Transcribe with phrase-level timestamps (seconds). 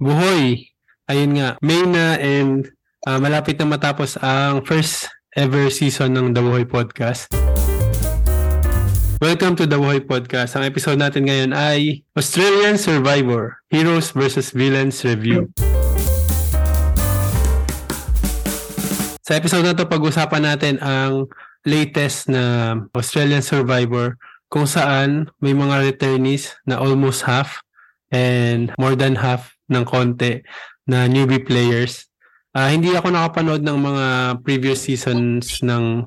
[0.00, 0.64] Buhoy.
[1.12, 2.72] Ayun nga, May na and
[3.04, 7.28] uh, malapit na matapos ang first ever season ng The Buhoy Podcast.
[9.20, 10.56] Welcome to The Buhoy Podcast.
[10.56, 15.52] Ang episode natin ngayon ay Australian Survivor, Heroes versus Villains Review.
[19.20, 21.28] Sa episode na to, pag-usapan natin ang
[21.68, 24.16] latest na Australian Survivor
[24.48, 27.60] kung saan may mga returnees na almost half
[28.08, 30.42] and more than half ng konti
[30.84, 32.10] na newbie players.
[32.50, 34.06] Uh, hindi ako nakapanood ng mga
[34.42, 36.02] previous seasons ng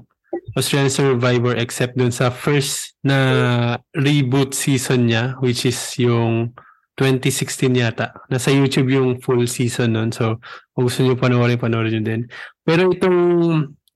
[0.59, 6.51] Australian Survivor except dun sa first na reboot season niya which is yung
[6.99, 8.13] 2016 yata.
[8.29, 10.09] Nasa YouTube yung full season nun.
[10.13, 10.37] So,
[10.77, 12.21] kung gusto nyo panoorin, panoorin nyo din.
[12.61, 13.17] Pero itong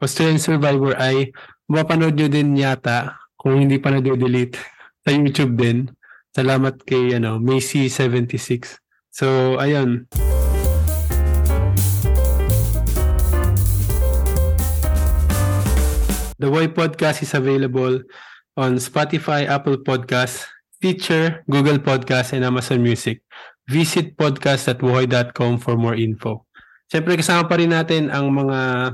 [0.01, 1.29] Australian Survivor ay
[1.69, 4.57] mapanood nyo din yata kung hindi pa na-delete
[5.05, 5.85] sa YouTube din.
[6.33, 8.81] Salamat kay ano, Macy76.
[9.17, 10.05] So, ayun.
[16.37, 18.05] The Boy Podcast is available
[18.53, 20.45] on Spotify, Apple Podcasts,
[20.77, 23.25] Stitcher, Google Podcasts, and Amazon Music.
[23.65, 26.45] Visit podcast.wuhoy.com for more info.
[26.85, 28.93] Siyempre, kasama pa rin natin ang mga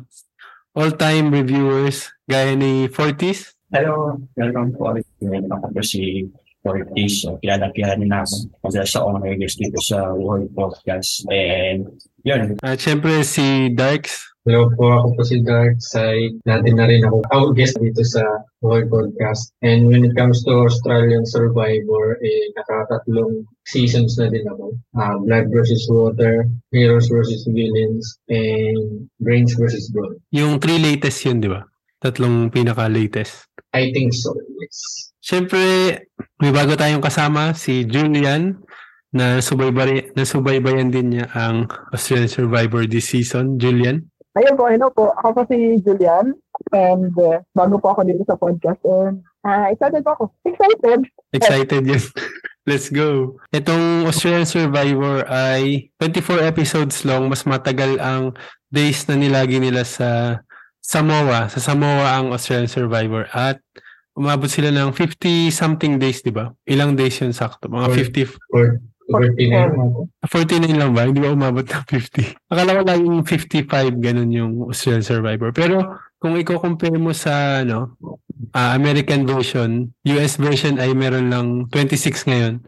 [0.72, 4.94] all-time reviewers gaya ni Fortis, Hello, welcome po.
[4.94, 6.30] Ako po si
[6.64, 7.22] Fortis.
[7.22, 8.36] So, kilala-kilala na ako.
[8.64, 11.28] Kasi sa owner guest dito sa World Podcast.
[11.28, 12.56] And yun.
[12.64, 14.32] At syempre si Darks.
[14.44, 16.36] Hello po, ako po si Dark Side.
[16.44, 18.24] Natin na rin ako ako guest dito sa
[18.60, 19.56] World Podcast.
[19.64, 24.76] And when it comes to Australian Survivor, eh, nakatatlong seasons na din ako.
[25.00, 26.44] Uh, Blood versus Water,
[26.76, 30.20] Heroes versus Villains, and Brains versus Blood.
[30.36, 31.64] Yung three latest yun, di ba?
[32.04, 33.48] Tatlong pinaka-latest.
[33.72, 35.13] I think so, yes.
[35.24, 35.64] Siyempre,
[36.44, 38.60] may bago tayong kasama, si Julian,
[39.16, 43.56] na subaybay, na subaybayan din niya ang Australian Survivor this season.
[43.56, 44.04] Julian?
[44.36, 45.16] Ayun po, hello po.
[45.24, 46.36] Ako po si Julian.
[46.76, 48.82] And uh, bago po ako dito sa podcast.
[48.84, 50.24] And uh, excited po ako.
[50.44, 51.00] Excited.
[51.32, 52.04] Excited yun.
[52.68, 53.38] Let's go.
[53.56, 57.30] Itong Australian Survivor ay 24 episodes long.
[57.30, 58.36] Mas matagal ang
[58.74, 60.42] days na nilagi nila sa
[60.82, 61.48] Samoa.
[61.54, 63.30] Sa Samoa ang Australian Survivor.
[63.30, 63.62] At
[64.14, 66.54] umabot sila ng 50-something days, di ba?
[66.70, 67.70] Ilang days yun sakto?
[67.70, 68.94] Mga 50...
[69.04, 71.04] 49 49 lang ba?
[71.04, 72.40] Hindi ba umabot ng 50?
[72.48, 75.52] Akala ko lang yung 55, ganun yung Australian Survivor.
[75.52, 78.00] Pero kung i-compare mo sa ano,
[78.56, 82.64] uh, American version, US version ay meron lang 26 ngayon.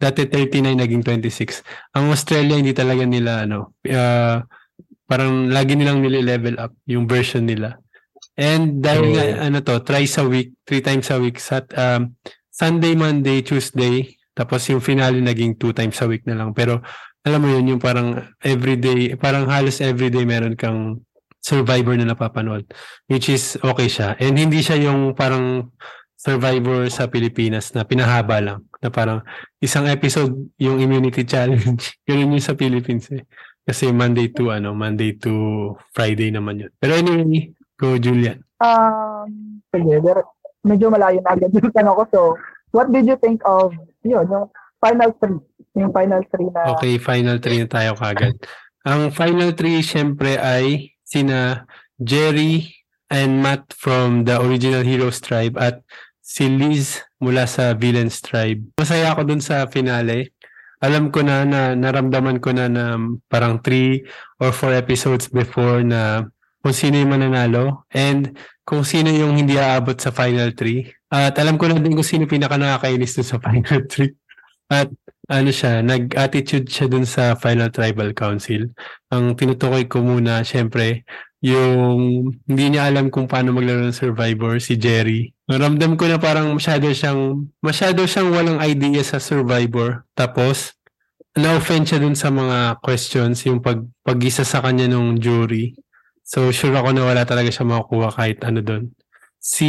[0.00, 1.66] Dati 39 naging 26.
[1.98, 4.40] Ang Australia hindi talaga nila ano, uh,
[5.10, 7.82] parang lagi nilang nile-level up yung version nila.
[8.40, 12.16] And dahil nga ano to, thrice a week, three times a week, sat, um,
[12.48, 16.56] Sunday, Monday, Tuesday, tapos yung finale naging two times a week na lang.
[16.56, 16.80] Pero
[17.20, 21.04] alam mo yun, yung parang everyday, parang halos everyday meron kang
[21.44, 22.64] survivor na napapanood.
[23.12, 24.16] Which is okay siya.
[24.16, 25.76] And hindi siya yung parang
[26.16, 28.64] survivor sa Pilipinas na pinahaba lang.
[28.80, 29.20] Na parang
[29.60, 32.00] isang episode yung immunity challenge.
[32.08, 33.24] Yun yung sa Philippines eh.
[33.68, 35.32] Kasi Monday to ano, Monday to
[35.92, 36.72] Friday naman yun.
[36.80, 38.44] Pero anyway, go Julian.
[38.60, 40.04] Um, sige,
[40.60, 42.04] medyo malayo na agad yung tanong ko.
[42.12, 42.20] So,
[42.76, 43.72] what did you think of,
[44.04, 45.40] yun, yung final three?
[45.80, 46.76] Yung final three na...
[46.76, 48.36] Okay, final three na tayo kagad.
[48.84, 51.64] Ang final three, syempre, ay sina
[51.96, 52.68] Jerry
[53.08, 55.80] and Matt from the original Heroes Tribe at
[56.20, 58.60] si Liz mula sa Villains Tribe.
[58.76, 60.36] Masaya ako dun sa finale
[60.80, 62.96] alam ko na na naramdaman ko na na
[63.28, 64.00] parang 3
[64.40, 66.24] or 4 episodes before na
[66.60, 71.10] kung sino yung mananalo and kung sino yung hindi aabot sa final 3.
[71.10, 74.14] At alam ko na din kung sino pinaka nakakainis dun sa final 3.
[74.70, 74.88] At
[75.26, 78.70] ano siya, nag-attitude siya dun sa final tribal council.
[79.10, 81.02] Ang tinutukoy ko muna, syempre,
[81.40, 85.32] yung hindi niya alam kung paano maglaro ng Survivor, si Jerry.
[85.48, 90.04] Naramdam ko na parang masyado siyang, masyado siyang walang idea sa Survivor.
[90.14, 90.76] Tapos,
[91.34, 95.74] na-offend siya dun sa mga questions, yung pag, pag-isa sa kanya nung jury.
[96.30, 98.94] So, sure ako na wala talaga siya makukuha kahit ano dun.
[99.42, 99.66] Si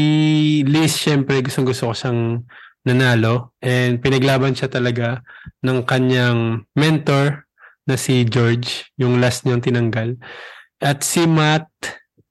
[0.61, 2.45] Liz, syempre, gustong gusto ko siyang
[2.85, 3.57] nanalo.
[3.65, 5.25] And pinaglaban siya talaga
[5.65, 7.49] ng kanyang mentor
[7.89, 10.21] na si George, yung last niyang tinanggal.
[10.77, 11.65] At si Matt,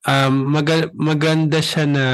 [0.06, 2.04] um, mag- maganda siya na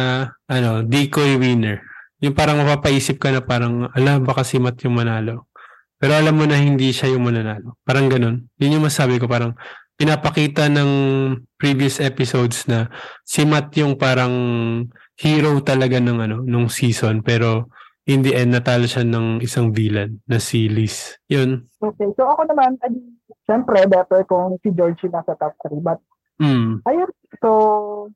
[0.48, 1.84] ano, decoy winner.
[2.24, 5.52] Yung parang mapapaisip ka na parang, ala, baka si Matt yung manalo.
[6.00, 7.76] Pero alam mo na hindi siya yung mananalo.
[7.84, 8.48] Parang ganun.
[8.56, 9.52] Yun yung masabi ko, parang
[9.96, 10.90] pinapakita ng
[11.56, 12.93] previous episodes na
[13.25, 14.32] si Matt yung parang
[15.16, 17.25] hero talaga ng ano, nung season.
[17.25, 17.72] Pero
[18.06, 21.16] in the end, natalo siya ng isang villain na si Liz.
[21.26, 21.66] Yun.
[21.82, 23.02] Okay, so ako naman, adi,
[23.48, 25.81] syempre, better kung si George yung nasa top 3.
[25.82, 26.00] But,
[26.37, 26.84] Mm.
[26.84, 27.08] ayun,
[27.40, 27.48] so,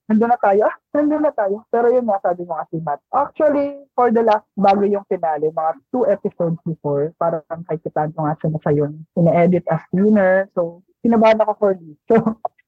[0.04, 0.68] nandun na tayo.
[0.68, 1.64] Ah, nandun na tayo.
[1.72, 3.00] Pero yun nga, sabi mo kasi, Matt.
[3.16, 8.36] Actually, for the last, bago yung finale, mga two episodes before, parang kay Kitanto nga
[8.36, 10.52] siya na siya yung ina-edit as winner.
[10.52, 11.98] So, kinabahan ako for Liz.
[12.08, 12.16] So,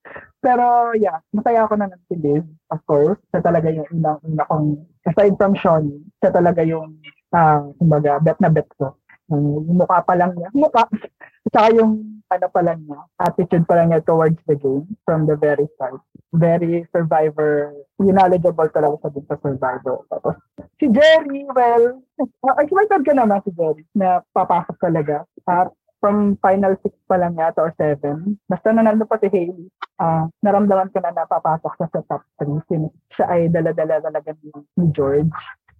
[0.44, 3.20] pero yeah, masaya ako na si Liz, of course.
[3.30, 6.98] Siya talaga yung unang una kong, aside from Shawnee, siya talaga yung,
[7.32, 8.96] ah, kumbaga, bet na bet ko.
[9.32, 10.52] Um, yung mukha pa lang niya.
[10.52, 10.84] Mukha.
[11.54, 15.36] Saka yung ano pa lang niya, attitude pa lang niya towards the game from the
[15.36, 16.00] very start.
[16.32, 20.00] Very survivor, knowledgeable talaga sa din sa survivor.
[20.08, 20.36] Tapos,
[20.80, 22.00] si Jerry, well,
[22.48, 25.28] uh, excited ka naman si Jerry na papasok talaga.
[25.44, 29.70] At from final six pa lang yata or seven, basta na nandun pa si Hailey,
[30.02, 34.50] ah naramdaman ko na napapasok sa top three since siya ay dala-dala talaga ni,
[34.82, 35.30] ni George.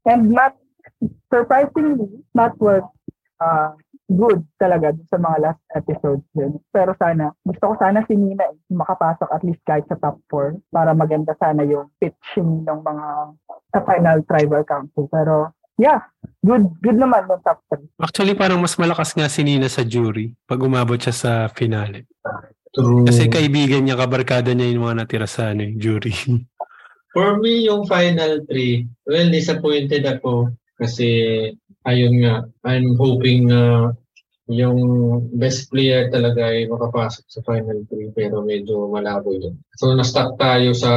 [0.07, 0.55] And Matt,
[1.27, 2.87] surprisingly, Matt was
[3.43, 3.75] uh,
[4.07, 6.59] good talaga sa mga last episodes din.
[6.71, 10.59] Pero sana, gusto ko sana si Nina eh, makapasok at least kahit sa top 4
[10.71, 13.07] para maganda sana yung pitching ng mga
[13.73, 15.07] sa final tribal council.
[15.09, 16.01] Pero yeah,
[16.45, 18.03] good good naman yung top 3.
[18.03, 22.09] Actually, parang mas malakas nga si Nina sa jury pag umabot siya sa finale.
[22.73, 23.05] True.
[23.05, 26.15] Kasi kaibigan niya, kabarkada niya yung mga natira sa ano, yung jury.
[27.13, 30.49] For me, yung final three, well, disappointed ako
[30.81, 31.09] kasi
[31.85, 33.93] ayun nga, I'm hoping na
[34.51, 34.79] yung
[35.39, 39.55] best player talaga ay makapasok sa final three pero medyo malabo yun.
[39.79, 40.93] So, na-stuck tayo sa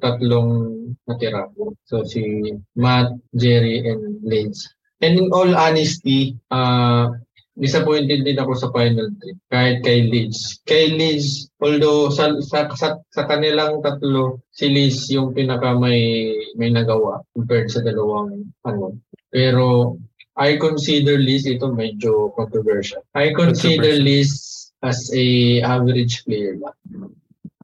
[0.00, 0.72] tatlong
[1.04, 1.44] natira.
[1.84, 4.72] So, si Matt, Jerry, and Lance.
[5.00, 7.12] And in all honesty, uh,
[7.56, 9.36] disappointed din ako sa final three.
[9.52, 10.64] Kahit kay Leeds.
[10.64, 16.72] Kay Leeds, although sa, sa, sa, sa kanilang tatlo, si Leeds yung pinaka may, may
[16.72, 18.96] nagawa compared sa dalawang ano.
[19.28, 19.96] Pero
[20.40, 23.04] I consider Leeds ito medyo controversial.
[23.12, 24.08] I consider Controversial.
[24.08, 26.72] Leeds as a average player lang.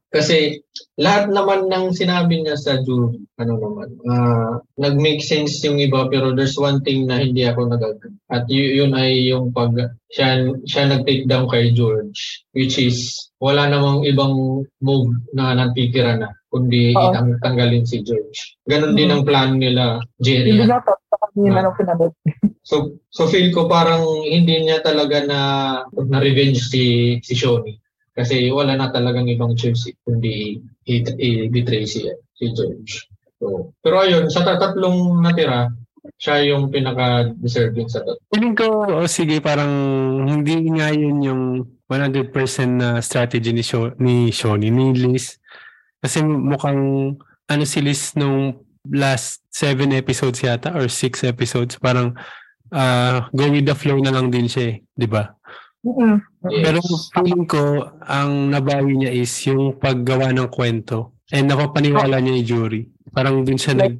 [0.07, 0.63] Kasi
[0.95, 6.31] lahat naman ng sinabi niya sa jury, ano naman, ah, nag-make sense yung iba pero
[6.31, 7.83] there's one thing na hindi ako nag
[8.31, 9.75] At y- yun ay yung pag
[10.07, 16.31] siya, siya nag-take down kay George, which is wala namang ibang move na natitira na
[16.47, 17.11] kundi Oo.
[17.11, 18.55] itang tanggalin si George.
[18.63, 20.55] Ganon din ang plan nila, Jerry.
[20.55, 20.95] Hindi to,
[21.37, 22.11] nung pinabot.
[22.65, 25.39] So so feel ko parang hindi niya talaga na
[25.87, 27.77] na revenge si si Shoni
[28.17, 30.57] kasi wala na talagang ibang choice kundi
[30.89, 32.09] i-betray si
[32.41, 33.05] George.
[33.37, 35.69] So, pero ayun, sa tat- tatlong natira,
[36.17, 38.17] siya yung pinaka-deserving sa tatlo.
[38.33, 39.69] Feeling ko, o sige, parang
[40.25, 41.43] hindi nga yun yung
[41.85, 42.33] 100%
[42.73, 45.37] na strategy ni, Sho, ni Shoni, ni Liz.
[46.01, 47.13] Kasi mukhang
[47.47, 52.15] ano si Liz nung last seven episodes yata or six episodes, parang
[52.71, 55.31] ah go with the flow na lang din siya eh, di ba?
[56.47, 56.63] Yes.
[56.63, 56.77] Pero
[57.15, 57.63] feeling ko,
[58.03, 61.19] ang nabawi niya is yung paggawa ng kwento.
[61.31, 62.81] And napapaniwala niya yung jury.
[63.11, 63.99] Parang dun siya nag...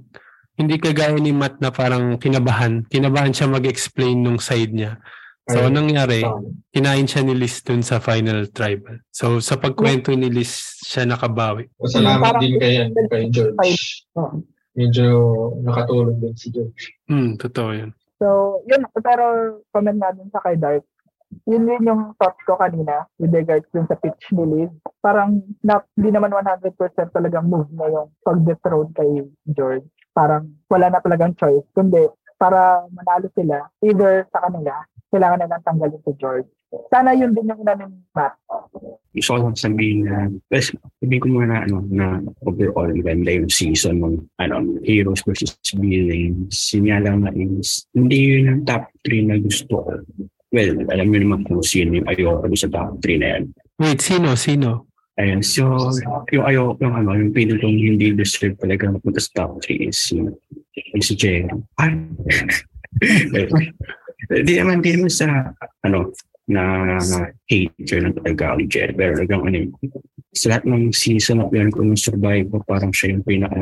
[0.58, 2.90] Hindi kagaya ni Matt na parang kinabahan.
[2.90, 4.98] Kinabahan siya mag-explain nung side niya.
[5.48, 6.26] So, anong nangyari?
[6.76, 9.00] Kinain siya ni Liz dun sa final tribal.
[9.14, 11.72] So, sa pagkwento ni Liz, siya nakabawi.
[11.88, 14.04] Salamat Parang- din kay, ano, kay George.
[14.18, 14.44] Oo.
[14.76, 15.08] Medyo
[15.64, 17.00] nakatulong din si George.
[17.08, 17.92] Hmm, totoo yun.
[18.20, 18.82] So, yun.
[18.98, 19.26] Pero,
[19.72, 20.84] comment nga dun sa kay Dark.
[21.48, 24.72] Yun din yung thought ko kanina with regards dun sa pitch ni Liz.
[25.00, 26.76] Parang, na, hindi naman 100%
[27.12, 29.88] talagang move na yung pag-dethrone kay George.
[30.12, 31.64] Parang, wala na talagang choice.
[31.72, 36.50] Kundi, para manalo sila, either sa kanila, kailangan na lang tanggalin si George.
[36.92, 38.36] Sana yun din yung inamin ni Matt.
[39.16, 44.16] gusto ko sabihin na, best, sabihin ko muna ano, na overall ganda yung season ng
[44.38, 46.70] ano, heroes versus villains.
[46.76, 49.92] Yun nga lang na is, hindi yun ang top 3 na gusto ko.
[50.48, 53.44] Well, alam niyo naman kung sino yung ayoko sa top 3 na yan.
[53.84, 54.34] Wait, sino?
[54.40, 54.88] Sino?
[55.18, 55.66] Ayun, so,
[56.30, 60.00] yung ayoko, yung ano, yung pinag kong hindi deserve talaga mapunta sa top 3 is
[60.14, 60.32] yung,
[60.94, 61.50] yung si Jerry.
[61.82, 61.92] Ah,
[64.28, 65.54] Di naman, di naman sa,
[65.86, 66.10] ano,
[66.48, 66.98] na,
[67.48, 68.16] hater ng
[68.72, 68.94] Jerry.
[68.96, 69.70] Pero talagang ano, yun,
[70.32, 73.58] sa lahat ng season na pinag ko ng Survivor, parang siya yung pinaka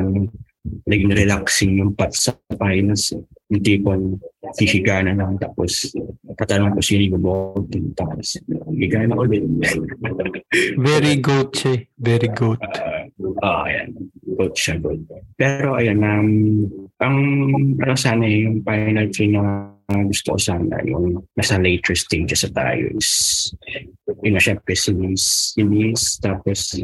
[0.86, 3.14] naging relaxing yung pat sa finals.
[3.46, 4.04] Yung tipong
[4.58, 5.94] hihiga na lang tapos
[6.34, 8.42] tatanong ko sino yung bobotin tapos
[8.74, 9.46] higa na ulit.
[10.74, 11.80] Very goat siya eh.
[11.94, 12.58] Very goat.
[12.66, 13.06] Ah,
[13.46, 13.94] uh, ayan.
[14.26, 15.06] Good siya, good.
[15.38, 16.30] Pero ayan, um,
[16.98, 17.16] ang
[17.78, 22.50] ano sana eh, yung final three na gusto ko sana yung nasa later stages sa
[22.50, 23.10] tayo is
[24.22, 25.24] yun na syempre si Liz,
[25.54, 26.82] si Liz tapos si,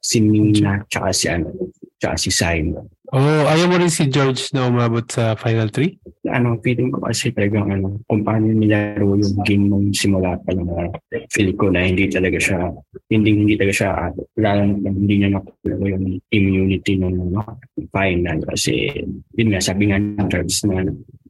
[0.00, 1.52] si Nina tsaka si ano
[1.98, 2.86] tsaka si Simon.
[3.08, 6.18] Oh, ayaw mo rin si George na umabot sa final 3?
[6.28, 10.68] ano, feeling ko kasi talagang ano, kung paano nilaro yung game nung simula pa lang,
[10.68, 10.92] uh,
[11.32, 12.68] feel ko na hindi talaga siya,
[13.08, 13.90] hindi hindi talaga siya,
[14.38, 17.40] lalo na hindi niya nakuha yung immunity ng ano,
[17.88, 18.92] final kasi
[19.34, 20.84] yun nga, sabi nga ng Travis na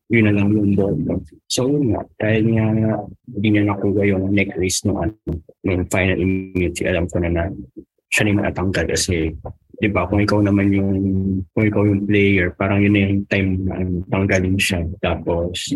[0.08, 1.04] yun na lang yung board.
[1.48, 2.66] So yun nga, dahil nga
[3.28, 5.14] hindi niya nakuha yung neck race ng, ano,
[5.68, 7.42] ng final immunity, alam ko na na
[8.08, 9.36] siya na yung natanggal kasi
[9.78, 10.92] 'di ba kung ikaw naman yung
[11.54, 14.82] kung ikaw yung player parang yun na yung time na ano, tanggalin siya.
[14.99, 15.70] Tapos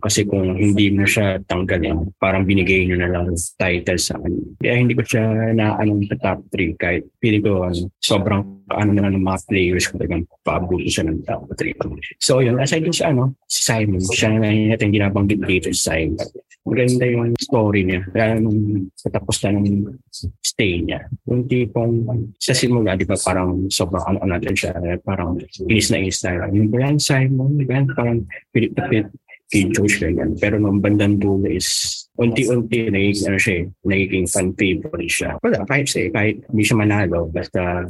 [0.00, 3.28] kasi kung hindi mo siya tanggalin parang binigay niyo na lang
[3.60, 4.44] title sa kanya.
[4.64, 8.90] Kaya hindi ko siya na anong sa top 3 kahit feeling ko ano, sobrang ano
[8.96, 11.76] na ng mga players kung talagang pabuto siya ng top 3
[12.16, 12.56] so yun.
[12.56, 16.24] Aside dun sa ano si Simon siya na natin ginabanggit dito si Simon
[16.64, 18.00] maganda yung story niya.
[18.12, 18.60] Lalo nung
[19.00, 19.96] patapos na ng
[20.44, 21.00] stay niya.
[21.24, 22.04] Yung tipong
[22.36, 26.68] sa simula di ba parang sobrang ano natin siya parang inis na inis na yung
[26.68, 28.18] Brian Simon ganyan parang
[28.52, 29.08] pilit na pilit
[29.50, 34.48] kay George ganyan pero nung bandang dulo is unti-unti nagiging ano siya eh, nagiging fan
[34.52, 35.30] favorite siya.
[35.40, 37.88] Wala kahit siya kahit hindi siya manalo basta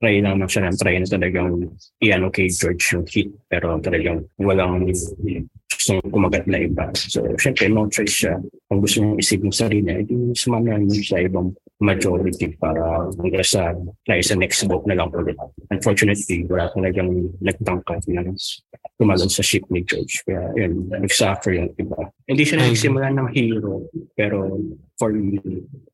[0.00, 1.50] try lang na siya ng try na talagang
[2.00, 5.14] iano kay George yung hit pero talagang walang gusto
[6.12, 6.92] kumagat na iba.
[6.92, 8.36] So, syempre, no choice siya.
[8.68, 13.72] Kung gusto niyang isip ng sarili, edi sumama niya sa ibang majority para hanggang sa
[14.04, 15.40] try sa next vote na lang ulit.
[15.72, 18.28] Unfortunately, wala talagang nagtangkat na
[19.00, 20.20] tumalon sa ship ni George.
[20.28, 22.12] Kaya yun, nag-suffer yung iba.
[22.28, 24.60] Hindi siya nagsimula ng hero, pero
[25.00, 25.40] for me,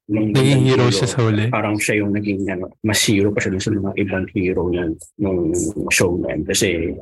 [0.06, 1.50] nung Naging hero siya sa huli.
[1.50, 4.84] parang siya yung naging ano, mas hero pa siya dun sa mga ibang hero niya
[5.18, 5.50] nung
[5.90, 6.46] show na yun.
[6.46, 6.94] Kasi,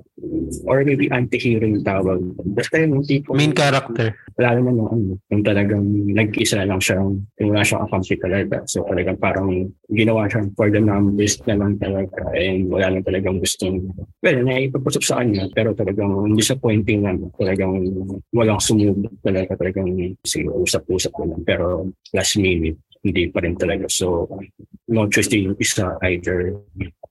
[0.65, 2.21] or maybe anti-hero yung tawag.
[2.57, 3.37] Basta yung tipo.
[3.37, 4.17] Main character.
[4.41, 5.85] Lalo na nung ano, yung talagang
[6.17, 8.57] nag-isa na lang siya, yung wala siyang akampi talaga.
[8.65, 12.33] So talagang parang ginawa siya for the numbers na lang talaga.
[12.33, 13.85] And wala lang talagang gustong,
[14.25, 17.21] well, naipapusap sa kanya, pero talagang disappointing lang.
[17.37, 17.85] Talagang
[18.33, 19.61] walang sumubok talaga.
[19.61, 19.93] Talagang
[20.25, 21.43] sige, usap-usap na lang.
[21.45, 21.67] Pero
[22.17, 23.87] last minute, hindi pa rin talaga.
[23.87, 24.27] So,
[24.89, 26.57] no choice din yung isa, either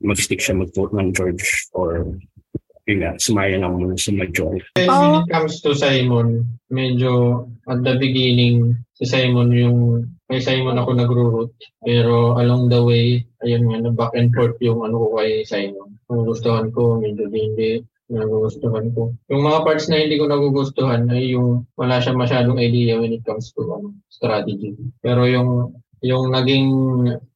[0.02, 1.46] mag-stick siya mag-vote ng George
[1.78, 2.10] or
[2.84, 4.68] yun nga, sumaya lang muna sa majority.
[4.76, 9.80] And when it comes to Simon, medyo at the beginning, si Simon yung,
[10.28, 11.54] kay Simon ako nagro-root.
[11.80, 15.96] Pero along the way, ayun nga, na back and forth yung ano ko kay Simon.
[16.12, 19.16] Kung gustuhan ko, medyo hindi nagugustuhan ko.
[19.32, 23.24] Yung mga parts na hindi ko nagugustuhan ay yung wala siya masyadong idea when it
[23.24, 24.76] comes to ano, strategy.
[25.00, 25.72] Pero yung
[26.04, 26.68] yung naging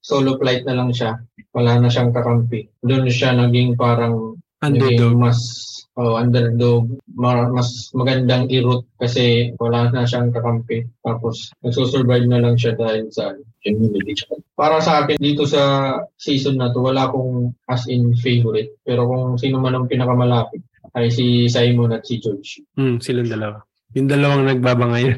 [0.03, 1.15] solo flight na lang siya,
[1.55, 2.67] wala na siyang kakampi.
[2.83, 4.91] Doon siya naging parang Underdog.
[4.91, 5.39] naging mas
[5.97, 6.85] oh, underdog,
[7.17, 10.85] ma- mas magandang i-root kasi wala na siyang kakampi.
[11.01, 13.33] Tapos nagsusurvive na lang siya dahil sa
[13.65, 14.37] immunity siya.
[14.53, 18.77] Para sa akin dito sa season na to, wala akong as in favorite.
[18.85, 20.61] Pero kung sino man ang pinakamalapit
[20.93, 22.61] ay si Simon at si George.
[22.77, 23.61] Hmm, silang dalawa.
[23.97, 25.17] Yung dalawang nagbaba ngayon.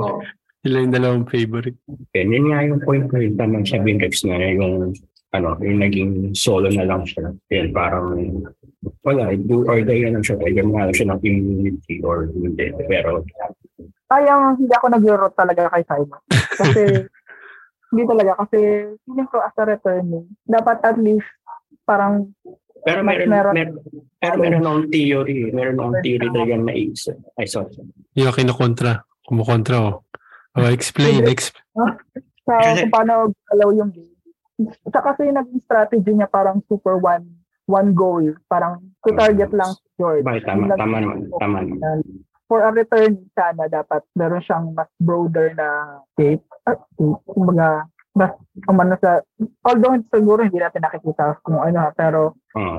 [0.00, 0.20] Oh.
[0.64, 1.76] Sila yung dalawang favorite.
[2.16, 4.96] And yun nga yung point ko yung tamang sabi ng Rex na yung
[5.34, 7.36] ano, yung naging solo na lang siya.
[7.52, 8.40] Yan, parang
[9.04, 10.40] wala, do or die na lang siya.
[10.40, 12.70] Kaya nga lang siya ng immunity or hindi.
[12.88, 13.20] Pero
[14.04, 16.22] Sayang, hindi ako nag-root talaga kay Simon.
[16.30, 16.82] Kasi,
[17.90, 18.32] hindi talaga.
[18.46, 18.58] Kasi,
[19.02, 21.26] feeling ko as a returning, dapat at least,
[21.88, 22.30] parang,
[22.84, 23.74] pero meron, meron- meron,
[24.20, 25.48] pero meron akong theory.
[25.50, 27.12] Meron akong theory talaga na isa.
[27.40, 27.80] Ay, sorry.
[28.12, 29.02] Yung kinukontra.
[29.24, 30.04] Kumukontra oh.
[30.54, 31.26] Oh, explain.
[31.26, 31.58] Exp-
[32.44, 33.14] sa Kasi- kung paano
[33.50, 34.12] galaw yung game.
[34.86, 37.26] Sa kasi naging strategy niya parang super one
[37.66, 38.22] one goal.
[38.46, 40.22] Parang to target lang si George.
[40.22, 41.18] Bakit tama, tama naman.
[41.40, 41.98] Tama naman.
[42.44, 46.44] For a return, sana dapat meron siyang mas broader na tape.
[46.68, 46.78] At
[47.26, 48.30] kumbaga, mas
[48.70, 49.18] umano sa,
[49.66, 52.78] although siguro hindi natin nakikita kung ano ha, pero Ah,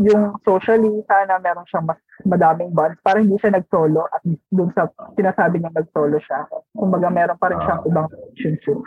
[0.00, 4.88] yung socially, sana meron siyang mas madaming bonds para hindi siya nag-solo at dun sa
[5.20, 6.48] sinasabi niya nag-solo siya.
[6.72, 8.80] Kumbaga meron pa rin siyang ibang relationship.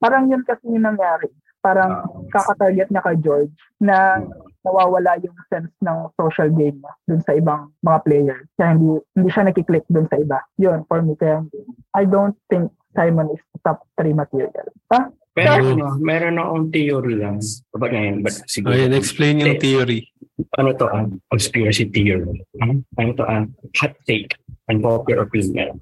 [0.00, 1.28] Parang yun kasi yung nangyari.
[1.60, 4.24] Parang kaka-target niya kay George na
[4.64, 8.48] nawawala yung sense ng social game niya dun sa ibang mga players.
[8.56, 10.40] Kaya hindi, hindi siya nakiklik dun sa iba.
[10.56, 11.44] Yun, for me, kaya.
[11.92, 14.68] I don't think Simon is top 3 material.
[14.90, 15.10] Ha?
[15.30, 17.38] pero ano, meron akong theory lang.
[17.70, 18.26] Ba't ngayon?
[18.26, 18.74] Ba't siguro?
[18.74, 20.10] oh, yan, explain yung theory.
[20.56, 22.42] ano to ang conspiracy theory?
[22.58, 23.44] Ano, ano to ang
[23.78, 24.34] hot take,
[24.66, 25.78] unpopular opinion.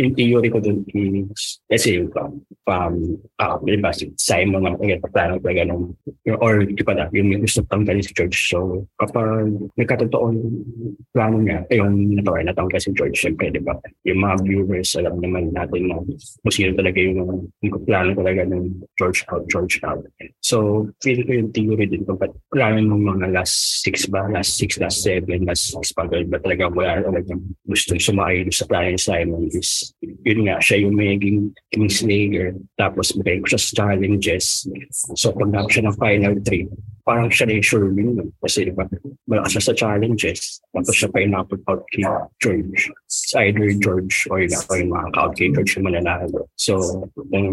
[0.00, 2.94] Yung theory ko dun is, kasi yung um, um,
[3.36, 4.78] uh, diba, si Simon ang
[5.12, 5.92] plano talaga nung,
[6.40, 8.38] or di pa na, yung gusto tanggalin si George.
[8.48, 10.36] So, kapag nagkatotoon
[11.12, 13.76] plano niya, eh, yung natawar natanggal si George, syempre, di ba?
[14.08, 18.64] Yung mga viewers, alam naman natin na kung talaga yung, yung plano talaga ng
[18.96, 20.00] George out, George out.
[20.40, 24.56] So, feeling ko yung theory din kung ba't plano ng mga last six ba, last
[24.56, 27.32] six, last seven, last six pa, ba talaga wala talaga
[27.66, 33.40] gusto sumakay sa plano ni Simon is, yun nga, siya yung magiging Kingslayer, tapos bigay
[33.42, 34.68] ko siya sa challenges.
[35.16, 36.68] So, pag napos siya ng final three,
[37.02, 38.30] parang siya na yung sure win nun.
[38.38, 38.86] Kasi diba,
[39.26, 40.62] malakas siya sa challenges.
[40.70, 42.06] Tapos siya pa yung nakapag-out kay
[42.38, 42.80] George.
[43.06, 46.46] It's either George or yung, or yung mga out kay George yung mananalo.
[46.54, 46.78] So,
[47.18, 47.48] kung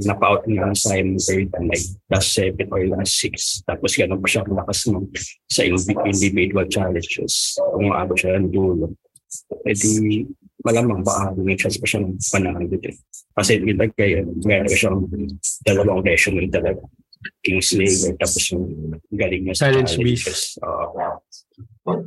[0.00, 4.48] napa-out nga sa Simon third, like last seven or last six, tapos ganun pa siya
[4.48, 5.04] malakas mo
[5.52, 5.62] sa
[6.08, 7.60] individual challenges.
[7.60, 8.96] Kung maabot siya ng dulo.
[9.68, 9.74] E
[10.64, 12.96] malamang baka may chance pa siyang din.
[13.36, 15.00] Kasi kita kaya meron siyang
[15.62, 16.80] dalawang resume talaga.
[17.40, 20.60] Kingslayer tapos yung galing niya sa Challenge challenges.
[20.60, 21.20] Uh,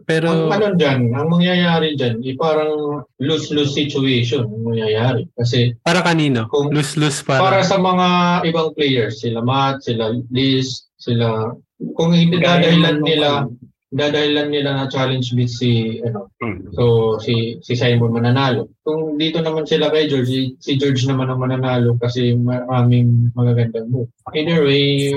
[0.09, 5.29] Pero, ang ano dyan, ang mangyayari dyan, eh, parang lose-lose situation ang mangyayari.
[5.37, 6.49] Kasi para kanino?
[6.49, 7.41] Kung- Lose-lose para.
[7.45, 8.07] para sa mga
[8.49, 11.53] ibang players, sila Matt, sila Liz, sila,
[11.93, 13.45] kung hindi dadahilan nila,
[13.87, 16.27] dadahilan nila na challenge beat si, ano,
[16.75, 18.67] so si si Simon mananalo.
[18.83, 23.87] Kung dito naman sila kay George, si, si George naman ang mananalo kasi maraming magagandang
[23.87, 24.11] move.
[24.35, 25.15] Either way,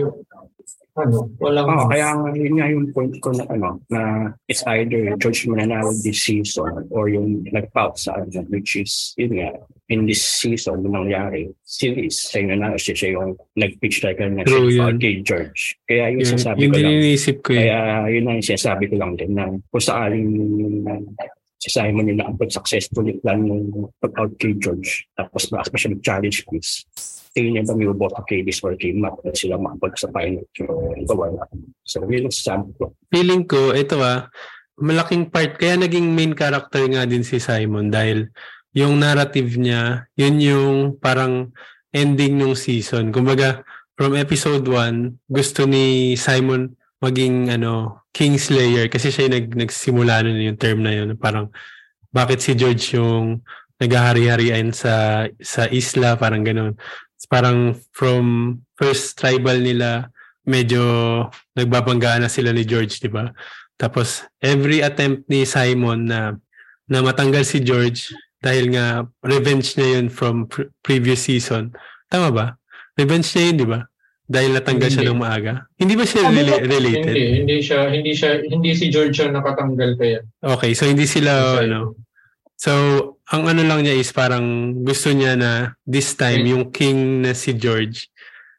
[1.02, 4.00] ano, walang Oh, kaya nga yun nga yung point ko na ano na
[4.50, 9.50] it's either George mananalo this season or yung nag-pout sa ano which is yun nga
[9.90, 14.42] in this season yung nangyari series siya yung nanalo siya, siya yung nag-pitch talaga na
[14.46, 14.96] True siya yun.
[15.00, 17.58] kay George kaya yung yun, sinasabi yun ko lang iniisip ko eh.
[17.58, 17.78] kaya
[18.08, 20.30] yun ang sinasabi ko lang din na kung sakaling
[21.60, 26.38] si Simon yung nakapag successfully plan ng pag-out kay George tapos malakas pa siya mag-challenge
[26.48, 26.68] quiz
[27.30, 30.42] tingin niya ba may boto kay this or kay Matt na sila makapag sa final
[30.54, 30.64] so
[30.98, 31.42] ito wala
[31.86, 32.70] so yun ang sasabi
[33.10, 34.30] feeling ko, ito ah,
[34.80, 38.30] malaking part, kaya naging main character nga din si Simon dahil
[38.72, 41.50] yung narrative niya, yun yung parang
[41.90, 43.10] ending ng season.
[43.10, 43.66] Kumbaga,
[43.98, 46.72] from episode 1, gusto ni Simon
[47.02, 51.18] maging ano, Kingslayer kasi siya yung nag, nagsimula nun yung term na yun.
[51.18, 51.50] Parang,
[52.10, 53.42] bakit si George yung
[53.78, 56.74] naghahari-harian sa sa isla, parang ganun.
[57.28, 60.08] Parang from first tribal nila,
[60.46, 60.80] medyo
[61.52, 63.28] nagbabanggaan na sila ni George, di ba?
[63.76, 66.36] Tapos every attempt ni Simon na
[66.90, 68.10] na matanggal si George
[68.42, 71.70] dahil nga revenge niya yun from pre- previous season.
[72.10, 72.46] Tama ba?
[72.98, 73.80] Revenge niya yun, di ba?
[74.30, 75.14] Dahil natanggal siya Hindi.
[75.14, 75.52] ng maaga.
[75.78, 77.14] Hindi ba siya rela- related?
[77.14, 80.18] Hindi, hindi siya, hindi siya, hindi si George ang nakatanggal kaya.
[80.42, 81.94] Okay, so hindi sila ano.
[82.60, 82.72] So,
[83.30, 86.50] ang ano lang niya is parang gusto niya na this time Okay.
[86.50, 88.10] yung king na si George,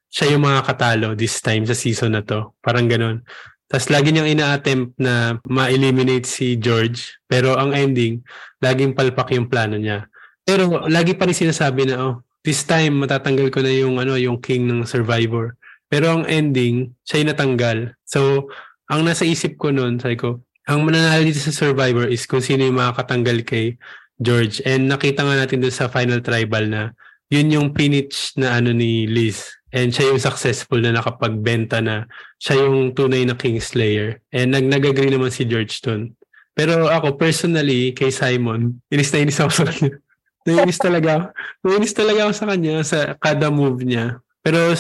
[0.08, 2.56] siya yung mga katalo this time sa season na to.
[2.64, 3.20] Parang ganun.
[3.68, 8.20] Tapos lagi niyang ina-attempt na ma-eliminate si George, pero ang ending,
[8.60, 10.08] laging palpak yung plano niya.
[10.44, 14.44] Pero lagi pa rin sinasabi na, oh, this time matatanggal ko na yung ano, yung
[14.44, 15.56] king ng Survivor.
[15.88, 17.78] Pero ang ending, siya yung natanggal.
[18.04, 18.52] So,
[18.92, 22.68] ang nasa isip ko noon, sabi ko, ang mananalo dito sa Survivor is kung sino
[22.68, 23.80] yung makakatanggal kay
[24.22, 24.62] George.
[24.64, 26.94] And nakita nga natin doon sa final tribal na
[27.34, 29.50] yun yung pinitch na ano ni Liz.
[29.74, 32.06] And siya yung successful na nakapagbenta na
[32.38, 34.22] siya yung tunay na Kingslayer.
[34.30, 36.14] And nag nag-agree naman si George doon.
[36.52, 39.96] Pero ako personally, kay Simon, inis na inis ako sa kanya.
[40.46, 41.32] Nainis talaga.
[41.64, 44.20] Nainis talaga ako sa kanya sa kada move niya.
[44.44, 44.74] Pero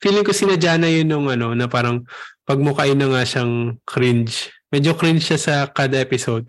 [0.00, 2.06] feeling ko sinadya na yun nung ano, na parang
[2.48, 4.48] pagmukain na nga siyang cringe.
[4.72, 6.48] Medyo cringe siya sa kada episode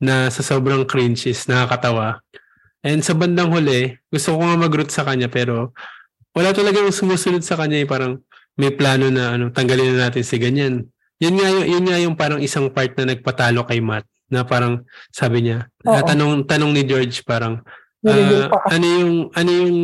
[0.00, 2.24] na sa sobrang cringe is nakakatawa.
[2.80, 5.76] And sa bandang huli, gusto ko nga mag-root sa kanya pero
[6.32, 8.24] wala talaga yung sumusunod sa kanya eh, parang
[8.56, 10.88] may plano na ano, tanggalin na natin si ganyan.
[11.20, 14.80] Yun nga yung, yun nga yung parang isang part na nagpatalo kay Matt na parang
[15.12, 17.60] sabi niya, ah, tanong tanong ni George parang
[18.48, 18.72] pa.
[18.72, 19.74] ano yung ano yung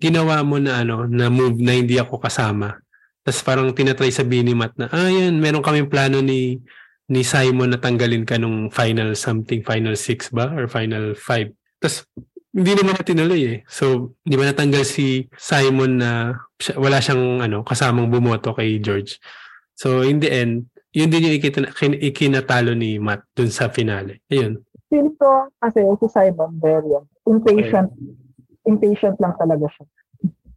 [0.00, 2.80] ginawa mo na ano na move na hindi ako kasama.
[3.20, 6.62] Tapos parang tinatry sabihin ni Matt na ah yan, meron kaming plano ni
[7.06, 11.54] ni Simon na tanggalin ka nung final something, final 6 ba or final 5.
[11.78, 12.06] Tapos
[12.56, 13.58] hindi naman na tinuloy eh.
[13.68, 16.40] So, di ba natanggal si Simon na
[16.80, 19.20] wala siyang ano kasamang bumoto kay George.
[19.76, 24.24] So, in the end, yun din yung ikita, kin- ikinatalo ni Matt dun sa finale.
[24.32, 24.64] Ayun.
[24.88, 27.92] Feel ko kasi si Simon very ano, impatient.
[28.64, 29.84] Impatient lang talaga siya.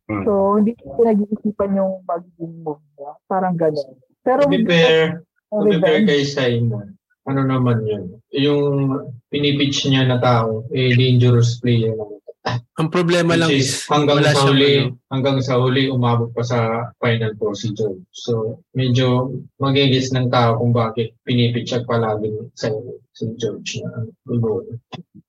[0.10, 0.24] Hmm.
[0.26, 3.12] So, hindi ko nag-iisipan yung magiging move niya.
[3.28, 3.94] Parang gano'n.
[4.24, 8.06] Pero To be fair, revenge, kay Simon, ano naman yun?
[8.34, 8.94] Yung
[9.34, 12.18] pinipitch niya na tao, eh, dangerous player naman.
[12.80, 16.32] Ang problema lang Which is, is hanggang wala sa huli, ano, hanggang sa huli umabot
[16.32, 18.00] pa sa Final Four si George.
[18.16, 22.72] So, medyo magigis ng tao kung bakit pinipitch palagi sa
[23.12, 24.64] si George na ano,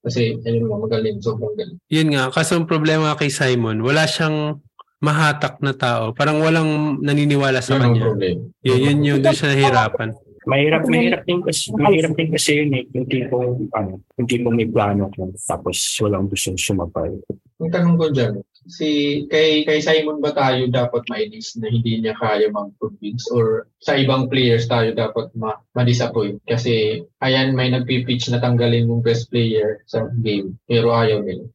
[0.07, 1.77] Kasi, ayun mo, magaling, sobrang galing.
[1.91, 4.63] Yun nga, kaso ang problema kay Simon, wala siyang
[5.01, 6.13] mahatak na tao.
[6.13, 8.13] Parang walang naniniwala sa kanya.
[8.61, 10.09] Yun, yun yung doon siya nahihirapan.
[10.49, 12.85] Mahirap, mahirap din kasi, mahirap din kasi yun eh.
[12.97, 17.13] Yung tipong, ano, yung tipong may plano ko, tapos walang gusto sumabay.
[17.61, 22.13] Ang tanong ko dyan, si kay kay Simon ba tayo dapat mainis na hindi niya
[22.19, 28.43] kaya mag-convince or sa ibang players tayo dapat ma ma-disappoint kasi ayan may nagpi-pitch na
[28.43, 31.49] tanggalin yung best player sa game pero ayaw nila.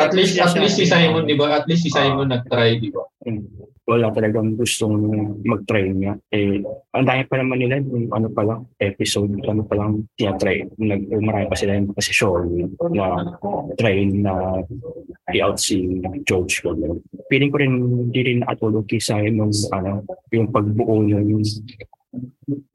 [0.00, 1.60] At least at least si Simon, di ba?
[1.60, 3.04] At least si Simon nag-try, di ba?
[3.90, 4.94] wala talagang gustong
[5.42, 6.14] mag-try niya.
[6.30, 6.62] Eh,
[6.94, 10.70] ang dami pa naman nila, yung ano pa lang, episode, ano pa lang, tinatry.
[10.78, 13.34] Nag, marami pa sila yung posisyon na
[13.74, 14.62] try na
[15.34, 15.98] i-out si
[16.30, 17.02] George Gordon.
[17.26, 17.74] Feeling ko rin,
[18.06, 21.18] hindi rin nakatulog kay Simon, ano, yung pagbuo niya,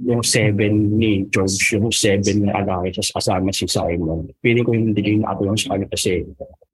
[0.04, 4.28] yung seven ni George, yung seven na alliances kasama si Simon.
[4.44, 6.24] Feeling ko hindi rin nakatulong sa kanya kasi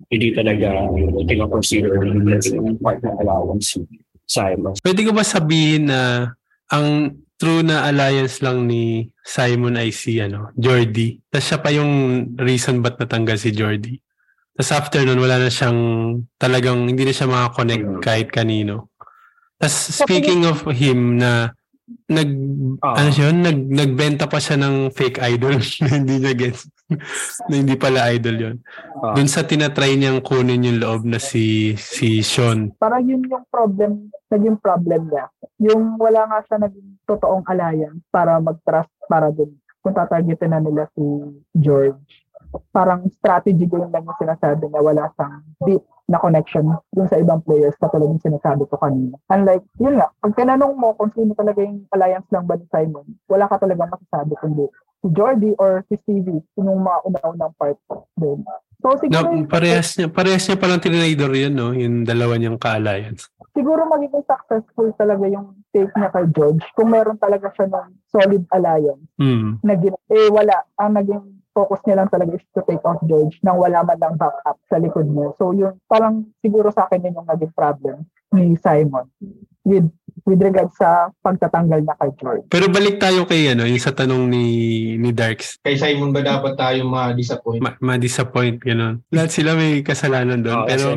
[0.09, 0.89] hindi talaga
[1.25, 2.01] pinakonsider
[2.57, 3.81] yung part ng allowance si
[4.25, 4.73] Simon.
[4.81, 6.33] Pwede ko ba sabihin na
[6.69, 11.17] ang true na alliance lang ni Simon ay si ano, Jordy.
[11.33, 11.91] Tapos siya pa yung
[12.37, 13.97] reason ba't natanggal si Jordy.
[14.51, 15.79] Tapos after nun, wala na siyang
[16.35, 18.01] talagang hindi na siya makakonect Mm.
[18.01, 18.91] kahit kanino.
[19.55, 21.53] Tapos speaking of him na
[22.07, 22.29] nag
[22.79, 22.95] Ah.
[22.97, 23.39] ano siya yun?
[23.41, 26.63] nag nagbenta pa siya ng fake idol na hindi niya gets
[27.45, 28.55] na hindi pala idol yon
[29.01, 29.11] Ah.
[29.11, 34.07] Doon sa tinatry niyang kunin yung loob na si si Sean Parang yun yung problem,
[34.29, 35.25] naging problem niya.
[35.61, 39.51] Yung wala nga siya naging totoong alliance para mag-trust para dun.
[39.81, 41.01] Kung tatargetin na nila si
[41.53, 41.97] George.
[42.71, 47.39] Parang strategy game lang yung sinasabi na wala siyang deep na connection dun sa ibang
[47.47, 49.15] players katulad yung sinasabi ko kanina.
[49.31, 53.07] Unlike, yun nga, pag tinanong mo kung sino talaga yung alliance lang ba ni Simon,
[53.31, 54.67] wala ka talaga masasabi kundi
[55.01, 57.79] si Jordy or si Stevie, yung mga una-unang part
[58.19, 58.45] doon.
[58.81, 63.29] So siguro, na parehas niya parehas niya palang trinidor yun no yung dalawa niyang ka-alliance
[63.53, 68.43] siguro magiging successful talaga yung take niya kay George kung meron talaga siya ng solid
[68.49, 69.61] alliance hmm.
[69.61, 73.59] na eh wala ang naging focus niya lang talaga is to take out George nang
[73.59, 75.35] wala man lang backup sa likod niya.
[75.35, 79.07] So yun parang siguro sa akin yun yung naging problem ni Simon
[79.67, 79.87] with
[80.23, 82.45] with regards sa pagtatanggal na kay George.
[82.47, 84.45] Pero balik tayo kay ano yung sa tanong ni
[84.95, 85.59] ni Darks.
[85.61, 87.59] Kay Simon ba dapat tayo ma-disappoint?
[87.59, 90.87] ma- ma-disappoint ganun lahat sila may kasalanan doon Oo, pero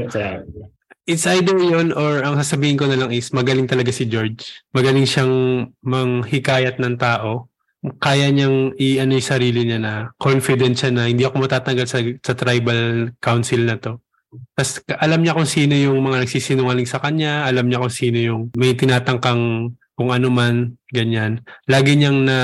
[1.04, 4.64] it's either yon or ang sasabihin ko na lang is magaling talaga si George.
[4.72, 7.52] Magaling siyang manghikayat ng tao
[8.00, 12.32] kaya niyang i-ano yung sarili niya na confident siya na hindi ako matatanggal sa, sa
[12.32, 14.00] tribal council na to.
[14.56, 18.42] Tapos alam niya kung sino yung mga nagsisinungaling sa kanya, alam niya kung sino yung
[18.56, 21.46] may tinatangkang kung ano man, ganyan.
[21.70, 22.26] Lagi niyang.
[22.26, 22.38] Na,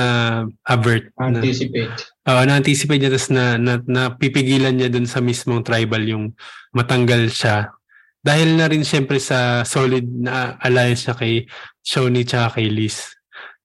[1.19, 1.91] Anticipate.
[2.23, 6.31] uh, na-anticipate niya tapos na, na, napipigilan niya dun sa mismong tribal yung
[6.71, 7.75] matanggal siya.
[8.23, 11.33] Dahil na rin siyempre sa solid na alliance niya kay
[11.83, 13.19] Shoni tsaka kay Liz.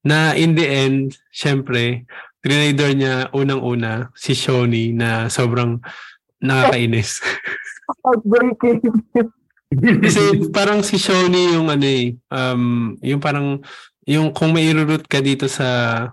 [0.07, 2.07] Na in the end, siyempre,
[2.39, 5.83] trinidor niya unang-una si Shoni na sobrang
[6.39, 7.19] nakakainis.
[8.07, 8.83] heartbreaking
[9.77, 13.59] Kasi parang si Shoni yung ano eh, um, yung parang,
[14.07, 15.67] yung kung may root ka dito sa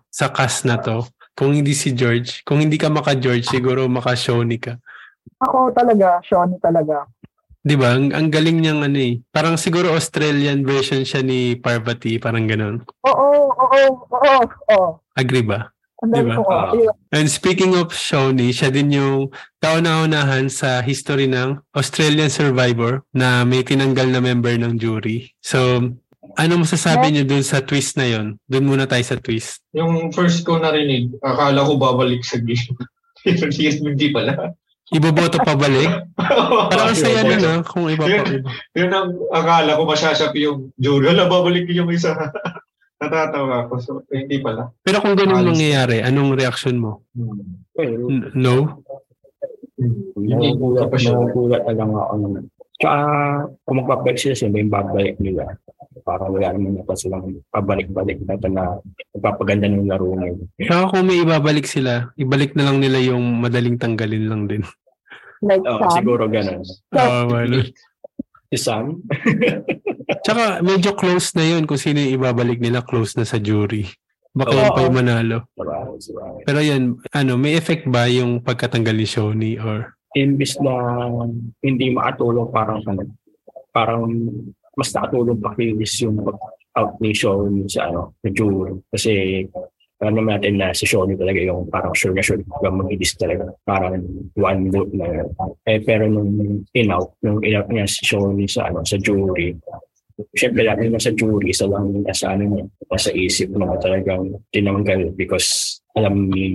[0.10, 1.06] sa cast na to,
[1.38, 4.74] kung hindi si George, kung hindi ka maka-George, siguro maka-Shoni ka.
[5.38, 7.06] ako talaga Sean talaga
[7.63, 7.95] 'Di ba?
[7.95, 9.23] Ang, ang galing niyang ano eh.
[9.32, 12.84] Parang siguro Australian version siya ni Parvati, parang ganun.
[13.08, 14.41] oo oo oo
[14.76, 15.73] oo Agree ba?
[16.04, 16.36] Diba?
[16.52, 16.76] Ah.
[16.76, 16.91] ayun.
[17.15, 19.32] And speaking of Shoni, siya din yung
[19.63, 25.32] kauna-unahan sa history ng Australian Survivor na may tinanggal na member ng jury.
[25.39, 25.80] So,
[26.36, 28.36] ano masasabi niyo dun sa twist na yon?
[28.52, 29.63] Dun muna tayo sa twist.
[29.71, 32.76] Yung first ko narinig, akala ko babalik sa game.
[33.23, 34.52] hindi pala.
[34.94, 35.90] Iboboto pa balik?
[36.70, 38.22] Parang ang saya nun ah, kung iba pa.
[38.30, 38.50] Iba.
[38.78, 41.10] Yun ang akala ko masasabi yung jury.
[41.10, 42.14] Wala, babalik yung isa.
[43.02, 43.74] Natatawa ako.
[43.82, 44.72] So, hindi pala.
[44.86, 45.50] Pero kung ganun Alis.
[45.58, 47.04] mangyayari, anong reaction mo?
[47.76, 48.86] Well, N- no?
[50.24, 51.12] Siya.
[51.12, 52.44] nagugulat na lang ako naman.
[52.80, 53.00] Tsaka,
[53.68, 55.44] kung magbabalik sila, sila yung babalik nila.
[56.04, 58.64] Para wala naman na pa silang pabalik-balik na ito na
[59.16, 60.40] nagpapaganda ng laro ngayon.
[60.68, 64.64] Saka kung may ibabalik sila, ibalik na lang nila yung madaling tanggalin lang din.
[65.44, 66.64] Like Oo, Sam siguro ganun.
[66.96, 67.56] Oo, ano.
[68.54, 69.04] Si Sam,
[70.24, 73.88] Tsaka medyo close na yun kung sino yung ibabalik nila close na sa jury.
[74.34, 75.38] Baka yun pa yung manalo.
[75.54, 75.78] Diba?
[75.94, 76.26] Diba?
[76.48, 80.74] Pero yan, ano, may effect ba yung pagkatanggal ni Shoni or imbis na
[81.66, 83.02] hindi makatulong parang ano,
[83.74, 84.06] parang
[84.78, 86.22] mas nakatulong pa kinis yung
[86.74, 88.74] out ni Sean sa ano, sa jury.
[88.90, 89.46] Kasi
[90.04, 93.56] alam naman natin na si Sean talaga yung parang sure na sure na mag-idis talaga.
[93.63, 94.04] Parang
[94.36, 95.24] one vote na.
[95.63, 99.56] Eh, pero nung in-out, nung in-out niya si Sean sa, ano, sa jury,
[100.38, 104.38] Siyempre, lagi na sa jury, isa lang yung nasa, ano, niya, nasa isip na talagang
[104.54, 106.54] tinanggal because alam ni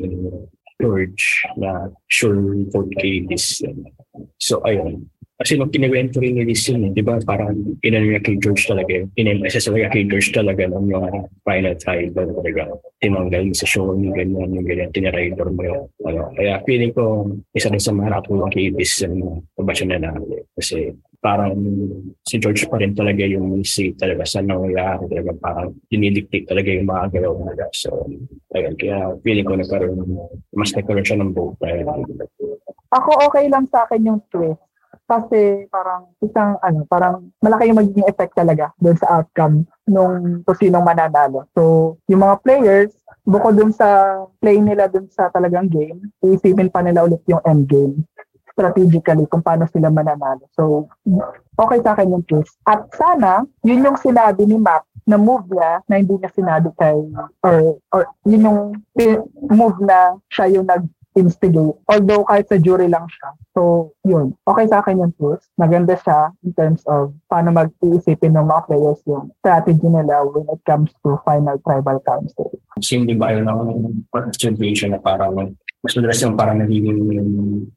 [0.78, 2.38] George na sure
[2.70, 3.26] vote kay.
[4.38, 5.11] So, ayun.
[5.38, 7.55] Kasi nung kinikwento rin ni Liz yun, eh, di ba, parang
[7.87, 12.74] inano niya kay George talaga, in-emphasize talaga kay George talaga ng yung final trial talaga.
[12.98, 15.87] Tinanggal mo sa show, yung ganyan, yung ganyan, tiniraidor mo yun.
[16.03, 20.42] Ano, kaya feeling ko, isa rin sa mga nakatulong kay Liz yung pabasyon na namin.
[20.59, 20.90] Kasi
[21.22, 21.55] parang
[22.27, 26.90] si George pa rin talaga yung say talaga sa nangyayari talaga parang dinidictate talaga yung
[26.90, 27.66] mga galaw nila.
[27.79, 28.11] So,
[28.59, 30.03] ayun, kaya feeling ko nagkaroon,
[30.51, 31.62] mas nagkaroon siya ng vote.
[32.90, 34.67] Ako okay lang sa akin yung twist
[35.08, 40.58] kasi parang isang ano, parang malaki yung magiging effect talaga doon sa outcome nung kung
[40.60, 41.48] sinong mananalo.
[41.56, 42.92] So, yung mga players,
[43.24, 47.64] bukod dun sa play nila dun sa talagang game, iisipin pa nila ulit yung end
[47.66, 48.04] game
[48.58, 50.42] strategically kung paano sila mananalo.
[50.52, 50.90] So,
[51.54, 52.58] okay sa akin yung case.
[52.66, 57.00] At sana, yun yung sinabi ni Mac na move niya na hindi niya sinabi kay
[57.40, 58.60] or or yun yung
[59.48, 60.84] move na siya yung nag
[61.18, 61.74] instigate.
[61.90, 63.31] Although kahit sa jury lang siya.
[63.52, 64.33] So, yun.
[64.46, 65.42] Okay sa akin yung tools.
[65.59, 70.62] Maganda siya in terms of paano mag-iisipin ng mga players yung strategy nila when it
[70.62, 72.48] comes to final tribal council.
[72.78, 77.00] Same din ba yun ng situation na parang mas madalas yung parang nagiging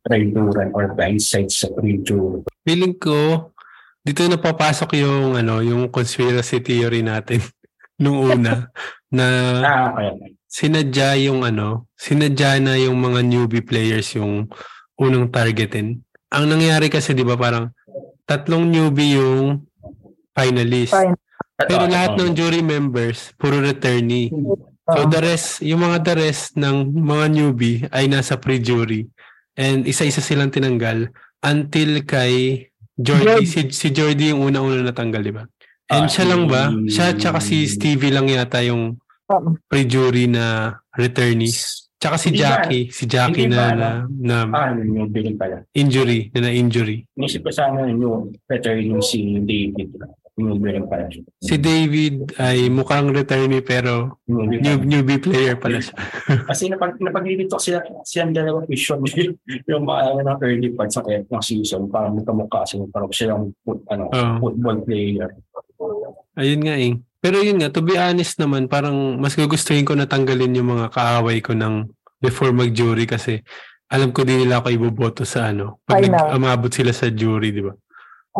[0.01, 2.41] traidoran or blind sides sa pre-jury.
[2.65, 3.53] Feeling ko,
[4.01, 7.41] dito na papasok yung ano, yung conspiracy theory natin
[8.01, 8.73] nung una
[9.13, 9.25] na
[9.61, 14.51] ah, okay sinadya yung ano, sinadya na yung mga newbie players yung
[14.99, 16.03] unang targetin.
[16.27, 17.71] Ang nangyari kasi 'di ba parang
[18.27, 19.63] tatlong newbie yung
[20.31, 20.91] finalist.
[20.91, 21.15] Fine.
[21.57, 24.33] Pero lahat ng jury members puro returnee.
[24.83, 29.07] So the rest, yung mga the rest ng mga newbie ay nasa pre-jury.
[29.53, 33.45] And isa-isa silang tinanggal until kay Jordy.
[33.45, 35.43] Si, si Jordy yung una-una natanggal, di ba?
[35.87, 36.71] And Ah, siya lang ba?
[36.71, 38.97] si- Siya tsaka si Stevie lang yata yung.
[39.67, 41.87] Pre-jury na returnees.
[41.95, 42.45] Tsaka si Hindi ba?
[42.49, 45.61] Jackie, si Jackie na, na, na Ah, yun yung billing pala.
[45.71, 47.05] injury, na na-injury.
[47.13, 50.01] Inisip ko sana yung better yung si David.
[50.33, 51.21] Yung billing pala siya.
[51.37, 55.93] Si David ay mukhang returnee pero billing new, newbie player pala siya.
[56.49, 58.97] Kasi napag, napaglilito ko sila, silang dalawang vision
[59.69, 61.85] yung mga ano, ng early parts ng, ng season.
[61.85, 62.89] Parang magkamukha sila.
[62.89, 64.33] Parang silang foot, ano, Oo.
[64.41, 65.29] football player.
[66.33, 66.97] Ayun nga eh.
[67.21, 70.89] Pero yun nga, to be honest naman, parang mas gugustuhin ko na tanggalin yung mga
[70.89, 71.85] kaaway ko ng
[72.17, 73.45] before mag-jury kasi
[73.93, 75.77] alam ko din nila ako iboboto sa ano.
[75.85, 77.77] Pag nag-amabot sila sa jury, di ba?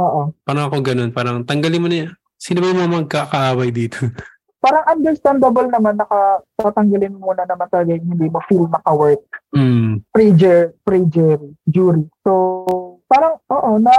[0.01, 0.33] Oo.
[0.41, 2.09] Parang ako ganun, parang tanggalin mo na yan.
[2.41, 4.01] Sino ba yung mga magkakaaway dito?
[4.61, 9.25] Parang understandable naman naka tatanggalin mo muna naman talaga yung hindi mo feel maka-work
[9.57, 12.05] mm, pre-jury, pre-jury, jury.
[12.21, 12.31] So,
[13.09, 13.89] parang, oo, na,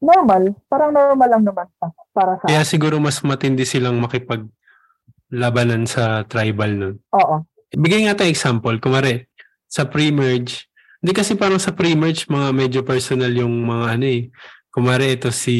[0.00, 0.56] normal.
[0.66, 1.66] Parang normal lang naman
[2.10, 6.94] para sa kaya siguro mas matindi silang makipaglabanan sa tribal nun.
[7.14, 7.44] Oo.
[7.70, 8.74] Bigay nga tayo example.
[8.82, 9.28] Kumari,
[9.70, 10.66] sa pre-merge,
[10.98, 14.22] hindi kasi parang sa pre-merge, mga medyo personal yung mga ano eh.
[14.70, 15.56] Kumari ito si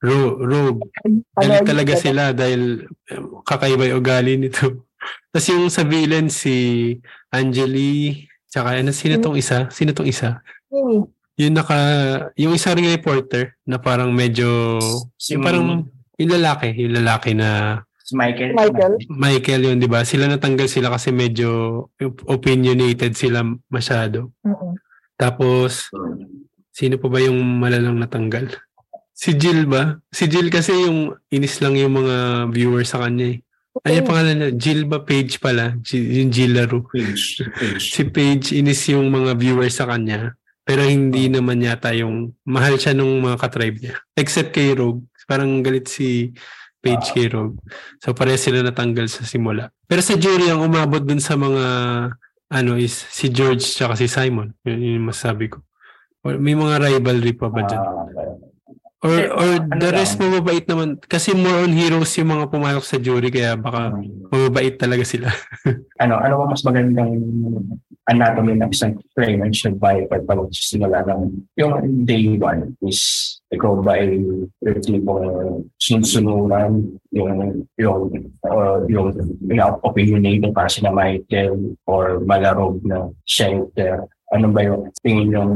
[0.00, 0.88] Ro- Rogue.
[1.36, 4.88] Galit Ano, talaga ano, sila dahil eh, kakaiba yung ugali nito.
[5.32, 6.54] Tapos yung sa villain, si
[7.28, 9.68] Angeli, tsaka ano, sino tong isa?
[9.68, 10.40] Sino tong isa?
[10.72, 11.04] Mimi.
[11.34, 11.78] Yung naka,
[12.36, 14.78] yung isa ring reporter na parang medyo,
[15.18, 15.66] Si yung parang,
[16.14, 18.52] yung lalaki, yung lalaki na Si Michael.
[18.52, 18.94] Michael.
[19.08, 20.04] Michael yun, di ba?
[20.04, 21.88] Sila natanggal sila kasi medyo
[22.28, 24.28] opinionated sila masyado.
[24.44, 24.76] Mm-mm.
[25.16, 25.88] Tapos,
[26.68, 28.52] sino pa ba yung malalang natanggal?
[29.10, 29.96] Si Jill ba?
[30.12, 32.16] Si Jill kasi yung inis lang yung mga
[32.52, 33.38] viewers sa kanya eh.
[33.82, 35.00] Ay, yung pangalan niya, Jill ba?
[35.00, 35.74] Page pala.
[35.80, 36.84] Ji- Yung Jill Laro.
[36.86, 37.42] Page.
[37.48, 37.82] Page.
[37.82, 40.36] Si Page, inis yung mga viewers sa kanya.
[40.64, 43.94] Pero hindi naman yata yung mahal siya nung mga katribe niya.
[44.16, 45.04] Except kay Rogue.
[45.28, 46.32] Parang galit si
[46.80, 47.60] Page kay Rogue.
[48.00, 49.68] So pareha sila natanggal sa simula.
[49.84, 51.64] Pero sa jury, ang umabot dun sa mga
[52.48, 54.52] ano is si George tsaka si Simon.
[54.64, 55.60] Yun, yun yung masabi ko.
[56.24, 57.84] May mga rivalry pa ba dyan?
[59.04, 60.32] Or, Eh, or ano the rest lang?
[60.32, 60.96] mababait naman.
[60.96, 63.92] Kasi more on heroes yung mga pumasok sa jury kaya baka
[64.32, 65.28] mababait talaga sila.
[66.02, 67.12] ano, ano ba mas magandang
[68.08, 73.00] anatomy ng isang player survivor pag simula ng yung day one is
[73.48, 74.20] ikaw ba ay
[74.60, 75.24] yung tipong
[75.80, 76.84] sinusunuran
[77.16, 78.12] yung yung
[78.44, 79.08] uh, yung,
[79.48, 85.52] yung opinionated para sila Michael or malarog na shelter ano ba yung tingin yung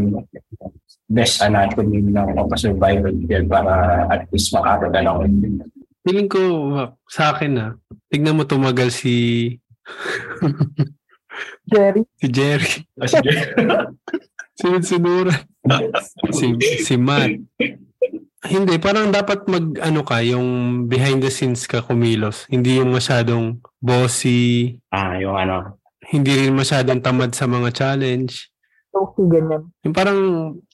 [1.09, 3.73] best anatomy ng survival yan para
[4.09, 5.25] at least makakagalaw.
[6.05, 6.41] Feeling ko
[7.07, 7.67] sa akin na
[8.09, 9.57] tignan mo tumagal si
[11.69, 12.03] Jerry.
[12.19, 13.31] si Jerry, Ah, sige.
[14.59, 15.37] si Sinura,
[16.33, 16.47] si
[16.83, 17.31] si Matt.
[18.39, 20.47] Hindi, parang dapat mag ano ka, yung
[20.87, 22.47] behind the scenes ka kumilos.
[22.49, 25.77] Hindi yung masyadong bossy, Ah, yung ano.
[26.09, 28.49] hindi rin masyadong tamad sa mga challenge.
[29.15, 29.71] So, ganyan.
[29.87, 30.21] Yung parang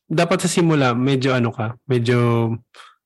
[0.08, 2.50] dapat sa simula, medyo ano ka, medyo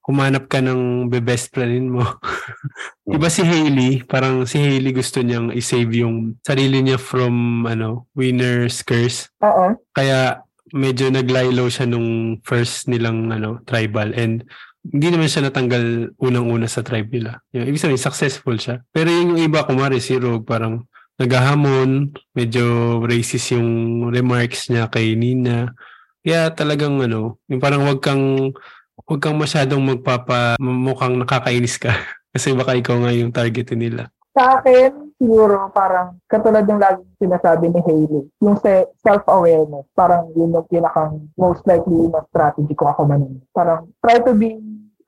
[0.09, 2.01] humanap ka ng best friendin mo.
[3.15, 8.81] Iba si Hailey, parang si Hailey gusto niyang i-save yung sarili niya from ano, winner's
[8.81, 9.29] curse.
[9.45, 9.77] Oo.
[9.93, 10.41] Kaya
[10.73, 14.49] medyo naglaylo siya nung first nilang ano, tribal and
[14.89, 17.45] hindi naman siya natanggal unang-una sa tribe nila.
[17.53, 18.81] Yung, ibig sabihin, successful siya.
[18.89, 25.75] Pero yung iba, kumari si Rogue, parang naghahamon, medyo racist yung remarks niya kay Nina.
[26.23, 28.55] Kaya talagang ano, yung parang wag kang
[29.03, 31.91] wag kang masyadong magpapa mukhang nakakainis ka
[32.35, 34.03] kasi baka ikaw nga yung targetin nila.
[34.39, 40.55] Sa akin, siguro parang katulad ng laging sinasabi ni Hailey, yung se- self-awareness, parang yun
[40.55, 43.43] yung pinakang most likely na strategy ko ako man.
[43.51, 44.55] Parang try to be,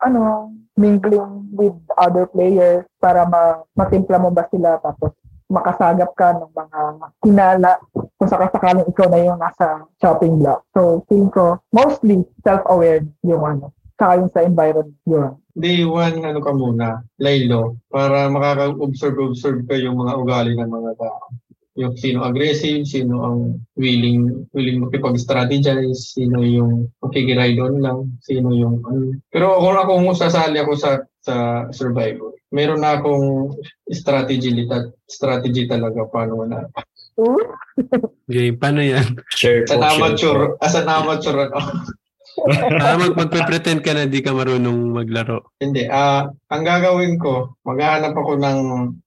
[0.02, 5.12] ano, mingling with other players para ma matimpla mo ba sila tapos
[5.50, 6.80] makasagap ka ng mga
[7.26, 10.62] hinala kung sakasakaling ikaw na yung nasa chopping block.
[10.72, 15.34] So, feeling ko, mostly self-awareness yung ano, saka yung sa environment yun.
[15.58, 21.34] Day one, ano ka muna, laylo, para makaka-observe-observe ka yung mga ugali ng mga tao.
[21.78, 23.38] Yung sino aggressive, sino ang
[23.78, 29.16] willing willing makipag-strategize, sino yung makikiride on lang, sino yung ano.
[29.30, 33.52] Pero kung ako kung sasali ako sa sa survival, meron na akong
[33.92, 34.64] strategy
[35.04, 36.64] strategy talaga paano na.
[38.30, 39.18] Okay, paano yan?
[39.34, 40.62] Share Sa po, share amateur, po.
[40.62, 41.58] as an amateur ako.
[42.80, 45.52] Ah, mag magpe-pretend ka na di ka marunong maglaro.
[45.60, 45.84] Hindi.
[45.90, 48.58] ah ang gagawin ko, maghahanap ako ng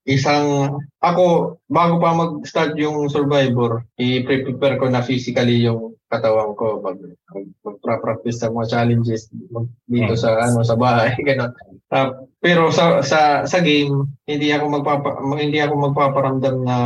[0.08, 0.80] isang...
[1.04, 6.80] Ako, bago pa mag-start yung Survivor, i-prepare ko na physically yung katawan ko.
[6.80, 11.12] Mag, mag, magpa-practice sa mga challenges mag, dito sa ano sa bahay.
[11.28, 11.52] Ganun.
[11.90, 16.78] Ah, pero sa, sa sa game, hindi ako magpapa hindi ako magpaparamdam na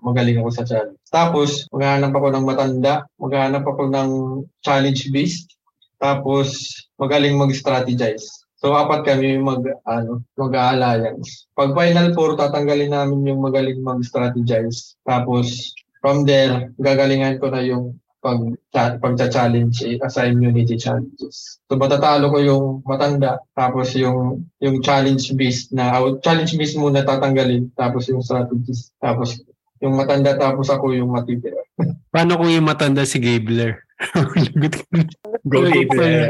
[0.00, 0.98] magaling ako sa challenge.
[1.10, 4.10] Tapos, maghahanap ako ng matanda, maghahanap ako ng
[4.64, 5.55] challenge beast,
[5.96, 6.68] tapos
[7.00, 8.24] magaling mag-strategize.
[8.56, 11.46] So apat kami mag ano, mag-alliance.
[11.52, 14.96] Pag final four tatanggalin namin yung magaling mag-strategize.
[15.04, 18.42] Tapos from there gagalingan ko na yung pag
[18.98, 21.62] pagcha-challenge eh, sa immunity challenges.
[21.70, 27.06] So matatalo ko yung matanda tapos yung yung challenge beast na oh, challenge beast muna
[27.06, 29.38] tatanggalin tapos yung strategist tapos
[29.78, 31.60] yung matanda tapos ako yung matitira.
[32.14, 33.85] Paano kung yung matanda si Gabler?
[33.96, 35.02] Lagot ka na.
[35.48, 35.96] Go Lagot Gabe.
[35.96, 36.28] pala.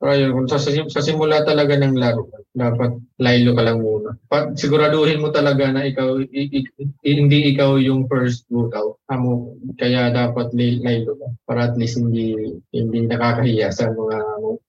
[0.00, 4.16] Pero yun, kung sa, sa simula talaga ng laro, dapat laylo ka lang muna.
[4.26, 6.60] Pa, siguraduhin mo talaga na ikaw, i, i,
[7.06, 8.98] hindi ikaw yung first vote out.
[9.12, 11.28] Amo, kaya dapat lay, laylo ka.
[11.46, 12.34] Para at least hindi,
[12.74, 14.18] hindi nakakahiya sa mga,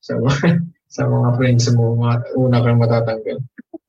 [0.03, 0.35] sa mga,
[0.95, 3.39] sa mga friends mo, mga una kang matatanggal.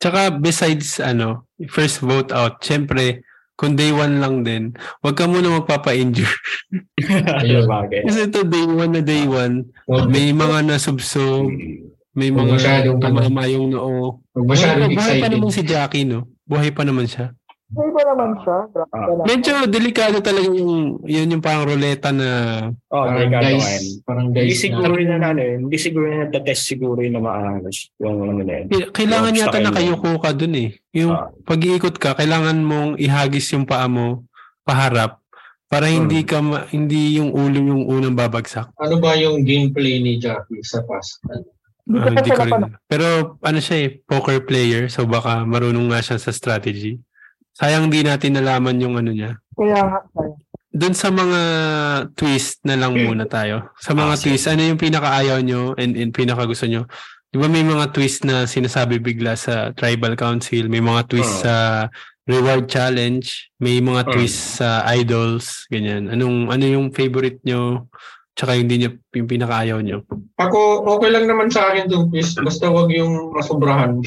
[0.00, 3.22] Tsaka besides ano, first vote out, syempre,
[3.62, 6.26] kung day one lang din, wag ka muna magpapa-injure.
[7.46, 7.70] Ayun.
[7.70, 8.02] Bagay.
[8.02, 11.46] Kasi ito day one na day one, Huwag may mga nasubsob,
[12.12, 13.04] may mga masyadong ano.
[13.22, 14.18] tumama yung noo.
[14.34, 15.32] huwag masyadong buhay, buhay pa excited.
[15.38, 16.26] naman si Jackie, no?
[16.42, 17.30] Buhay pa naman siya.
[17.72, 18.58] Hindi ba naman siya?
[18.86, 19.06] Ah.
[19.08, 19.24] lang.
[19.24, 22.28] Medyo delikado talaga yung, yun yung parang ruleta na
[22.86, 23.82] Oh, Parang yan.
[24.04, 25.16] Parang Hindi dice siguro na.
[25.16, 25.56] na ano eh.
[25.56, 27.88] Hindi siguro na test siguro yung na maangas.
[27.96, 28.92] Yung ano na yun.
[28.92, 30.68] kailangan yata style nakayuko ka dun eh.
[30.92, 31.32] Yung Ah.
[31.42, 34.28] pag-iikot ka, kailangan mong ihagis yung paa mo
[34.62, 35.18] paharap
[35.66, 38.68] para hindi ka ma- hindi yung ulo yung unang babagsak.
[38.76, 41.24] Ano ba yung gameplay ni Jackie sa past?
[41.82, 42.50] Hindi Ah, ko hindi ko rin.
[42.52, 42.72] napanood.
[42.84, 43.06] Pero
[43.40, 47.00] ano siya eh, poker player so baka marunong nga siya sa strategy.
[47.52, 49.36] Sayang di natin nalaman yung ano niya.
[49.52, 50.36] Kaya nga, sayang.
[50.72, 51.40] Doon sa mga
[52.16, 53.76] twist na lang muna tayo.
[53.76, 54.32] Sa mga Ah, sige.
[54.32, 56.88] twist, ano yung pinakaayaw nyo and, and pinaka gusto nyo?
[57.28, 61.44] Di ba may mga twist na sinasabi bigla sa tribal council, may mga twist Oo.
[61.44, 61.54] sa
[62.24, 64.12] reward challenge, may mga Oo.
[64.16, 66.08] twist sa idols, ganyan.
[66.08, 67.88] Anong ano yung favorite nyo?
[68.32, 70.08] Tsaka hindi nyo yung pinakaayaw nyo.
[70.40, 72.32] Ako, okay lang naman sa akin itong quiz.
[72.34, 74.00] Basta wag yung masobrahan.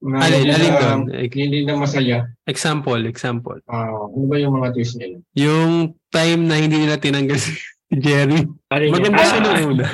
[0.00, 1.00] Na Alin, hindi alin na, doon?
[1.26, 2.18] Hindi na masaya.
[2.44, 3.58] Example, example.
[3.66, 5.20] Ah, ano ba yung mga twist nila?
[5.34, 5.72] Yung
[6.08, 7.52] time na hindi nila tinanggal si
[7.92, 8.46] Jerry.
[8.46, 8.92] Yun?
[8.94, 9.44] Maganda siya Ah!
[9.44, 9.86] nung una.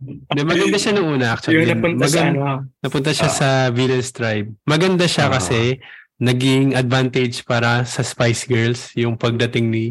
[0.00, 1.54] Hindi, maganda siya nung una actually.
[1.56, 2.54] Yung napunta sa Maganda- ano.
[2.78, 3.36] Napunta siya Ah.
[3.36, 4.48] sa Villain's Tribe.
[4.64, 5.32] Maganda siya Ah.
[5.34, 5.76] kasi
[6.16, 9.84] naging advantage para sa Spice Girls yung pagdating ni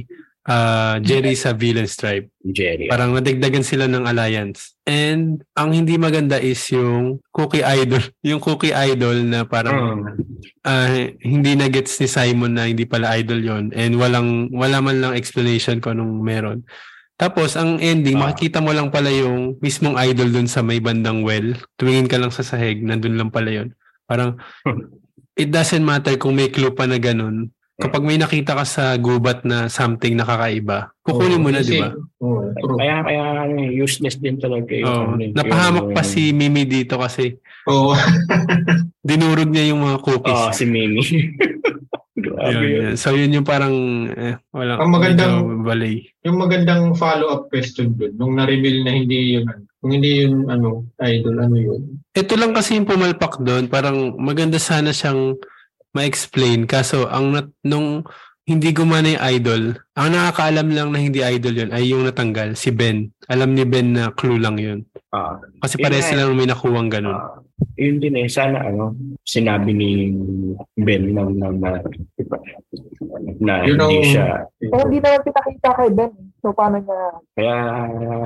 [0.46, 2.30] ah, Jerry sa Villain's Tribe.
[2.46, 2.88] Jerry.
[2.88, 4.78] Parang nadagdagan sila ng alliance.
[4.86, 8.02] And ang hindi maganda is yung Cookie Idol.
[8.30, 10.04] Yung Cookie Idol na parang Mm.
[10.64, 15.00] ah, hindi na gets ni Simon na hindi pala idol yon and walang wala man
[15.00, 16.60] lang explanation kung anong meron.
[17.16, 18.32] Tapos ang ending Ah.
[18.32, 21.52] makikita mo lang pala yung mismong idol dun sa may bandang well.
[21.76, 23.70] Tumingin ka lang sa sahig, nandun lang pala yon.
[24.08, 24.40] Parang
[25.36, 27.52] it doesn't matter kung may clue pa na ganun.
[27.80, 31.96] Kapag may nakita ka sa gubat na something nakakaiba, kukunin mo na, di ba?
[32.20, 32.52] True.
[32.76, 35.04] Kaya, kaya ano, eh, useless din talaga yung, Oo.
[35.16, 37.96] ano, eh, Napahamak yung- pa si Mimi dito kasi Oo.
[39.08, 40.36] dinurog niya yung mga cookies.
[40.38, 41.00] Oo, si Mimi.
[42.20, 42.84] Grabe Yun, yun.
[42.84, 42.96] yun.
[43.00, 43.72] So yun yung parang
[44.12, 44.76] eh, wala.
[44.76, 46.04] Ang magandang- balay.
[46.20, 50.84] yung magandang follow-up question dun, nung na-reveal na hindi yun, ano, kung hindi yun, ano,
[51.00, 51.82] idol, ano yun.
[52.12, 55.40] Ito lang kasi yung pumalpak doon, parang maganda sana siyang
[55.92, 56.66] ma-explain.
[56.66, 58.04] Kaso, ang nat- nung
[58.44, 59.64] hindi gumana yung idol,
[59.94, 63.06] ang nakakaalam lang na hindi idol yun ay yung natanggal, si Ben.
[63.28, 64.90] Alam ni Ben na clue lang yun.
[65.10, 66.12] Ah, Kasi Yun parehas nga eh.
[66.18, 67.14] silang may nakuwang ganun.
[67.14, 67.38] ah,
[67.76, 68.26] yun din eh.
[68.26, 69.90] Sana ano, sinabi ni
[70.76, 71.70] Ben na, na, na,
[73.40, 74.50] na Yun ang- hindi siya.
[74.60, 76.10] Eh, hindi naman pinakita kay Ben.
[76.10, 76.26] eh.
[76.40, 77.00] So, paano niya?
[77.36, 77.56] Kaya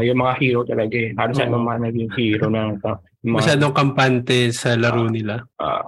[0.03, 1.11] yung mga hero talaga eh.
[1.13, 1.43] Halos Oo.
[1.43, 2.91] ano mga naging hero na mga,
[3.23, 5.43] Masyadong kampante sa laro nila.
[5.57, 5.83] ah,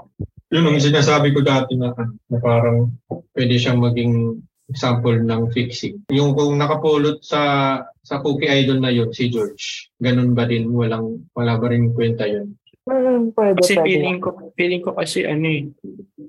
[0.53, 1.89] Yun ang sinasabi ko dati na,
[2.29, 2.93] na parang
[3.33, 4.37] pwede siyang maging
[4.69, 6.01] example ng fixing.
[6.13, 10.69] Yung kung nakapulot sa sa cookie idol na yun, si George, ganun ba din?
[10.69, 12.53] Walang, wala ba rin kwenta yun?
[12.85, 13.85] Hmm, pwede, kasi pwede.
[13.89, 15.65] feeling ko, feeling ko kasi ano eh,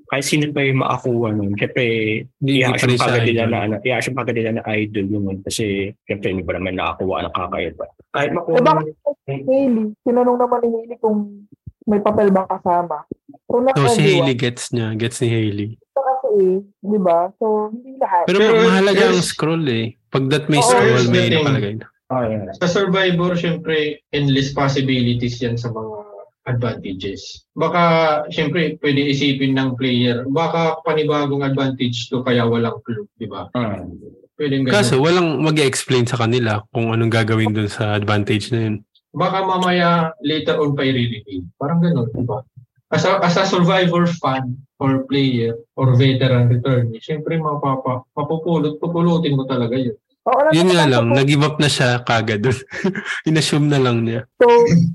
[0.09, 1.53] kahit sino pa yung makakuha nun.
[1.53, 1.85] Siyempre,
[2.41, 3.49] Hindi iya pa siya idol.
[3.53, 5.37] na, ano, iya siya pagod nila na idol yun.
[5.45, 7.85] Kasi, siyempre, hindi ba naman nakakuha ng kakaiba.
[8.09, 9.85] Kahit Eh, makuha bakit si Hailey?
[10.01, 11.45] Tinanong naman ni Hailey kung
[11.87, 13.07] may papel bang kasama.
[13.47, 14.03] So, So si everyone.
[14.03, 15.69] Hailey gets niya, gets ni Hailey.
[15.79, 17.31] Ito kasi eh, di ba?
[17.39, 18.27] So, hindi lahat.
[18.27, 19.95] Pero, Pero mahalaga ang scroll eh.
[20.11, 21.79] Pag that may Oo, scroll, may nakalagay.
[22.07, 22.51] Oh, yeah.
[22.59, 26.07] Sa Survivor, syempre, endless possibilities yan sa mga
[26.47, 27.43] advantages.
[27.55, 33.51] Baka, syempre, pwede isipin ng player, baka panibagong advantage to kaya walang clue, di ba?
[33.51, 33.83] Ah.
[34.37, 34.71] Pwede ganun.
[34.71, 38.75] Kaso walang mag explain sa kanila kung anong gagawin dun sa advantage na yun.
[39.13, 41.45] Baka mamaya later on pa i-reveal.
[41.59, 42.43] Parang ganun, di ba?
[42.87, 49.35] As a, as a survivor fan or player or veteran returnee, syempre mapapa, mapupulot, pupulutin
[49.35, 49.97] mo talaga yun.
[50.27, 52.43] Oo, Yun nga lang, po- nag-give up na siya kagad.
[53.27, 54.27] In-assume na lang niya.
[54.43, 54.47] So,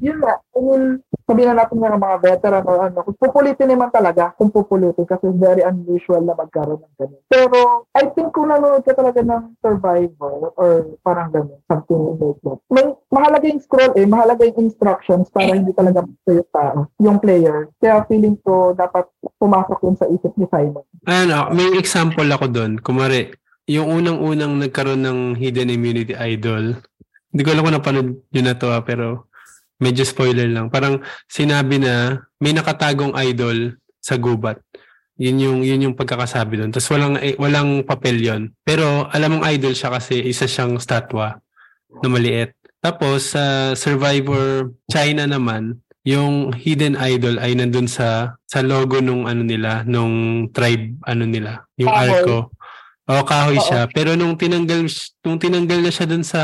[0.04, 0.36] yun nga.
[0.52, 4.52] I mean, sabihin na natin ng mga veteran or ano, kung pupulitin naman talaga, kung
[4.52, 7.22] pupulitin kasi very unusual na magkaroon ng ganun.
[7.32, 12.58] Pero, I think kung nanonood ka talaga ng Survivor or parang ganun, something like that,
[12.68, 17.72] may mahalaga yung scroll eh, mahalaga yung instructions para hindi talaga yung tao, yung player.
[17.80, 19.08] Kaya feeling ko dapat
[19.40, 20.84] pumasok yun sa isip ni Simon.
[21.08, 22.76] Ano, may example ako doon.
[22.84, 23.32] Kumari,
[23.70, 26.82] yung unang-unang nagkaroon ng Hidden Immunity Idol,
[27.32, 29.30] hindi ko alam kung napanood yun na to ah, pero
[29.82, 30.68] medyo spoiler lang.
[30.68, 34.62] Parang sinabi na may nakatagong idol sa gubat.
[35.16, 36.70] Yun yung yun yung pagkakasabi doon.
[36.74, 38.42] Tapos walang eh, walang papel yon.
[38.66, 41.38] Pero alam mong idol siya kasi isa siyang statwa
[42.02, 42.54] na maliit.
[42.82, 49.46] Tapos sa Survivor China naman, yung hidden idol ay nandun sa sa logo nung ano
[49.46, 52.50] nila, nung tribe ano nila, yung Kahoy.
[53.10, 53.66] O kahoy Oo.
[53.66, 53.90] siya.
[53.90, 54.86] Pero nung tinanggal
[55.26, 56.42] nung tinanggal na siya dun sa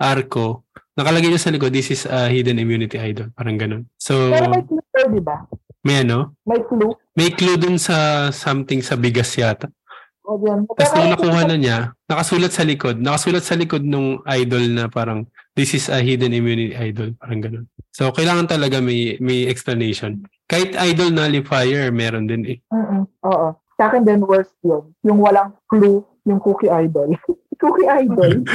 [0.00, 0.64] arco,
[0.96, 3.28] nakalagay niya sa likod, this is a hidden immunity idol.
[3.36, 3.82] Parang ganun.
[4.00, 5.44] So, Pero may clue, sir, di ba?
[5.84, 6.32] may ano?
[6.48, 6.92] May clue.
[7.12, 9.68] May clue dun sa something sa bigas yata.
[10.22, 10.64] O, yan.
[10.78, 11.78] Tapos nung nakuha na niya,
[12.08, 12.96] nakasulat sa likod.
[13.02, 17.12] Nakasulat sa likod nung idol na parang this is a hidden immunity idol.
[17.20, 17.64] Parang ganun.
[17.92, 20.24] So, kailangan talaga may may explanation.
[20.48, 22.58] Kahit idol nullifier, meron din eh.
[22.72, 23.04] Mm-mm.
[23.28, 23.60] Oo.
[23.82, 24.94] Sa akin din worst yun.
[25.02, 27.10] Yung walang clue, yung cookie idol.
[27.62, 28.32] cookie idol.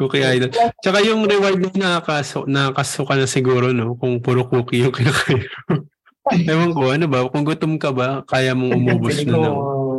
[0.00, 0.48] Cookie idol.
[0.80, 4.00] Tsaka yung reward na nakakaso, nakakasuka na siguro, no?
[4.00, 5.44] Kung puro cookie yung kinakain.
[6.48, 7.28] Ewan ko, ano ba?
[7.28, 9.56] Kung gutom ka ba, kaya mong umubos na ko, ng...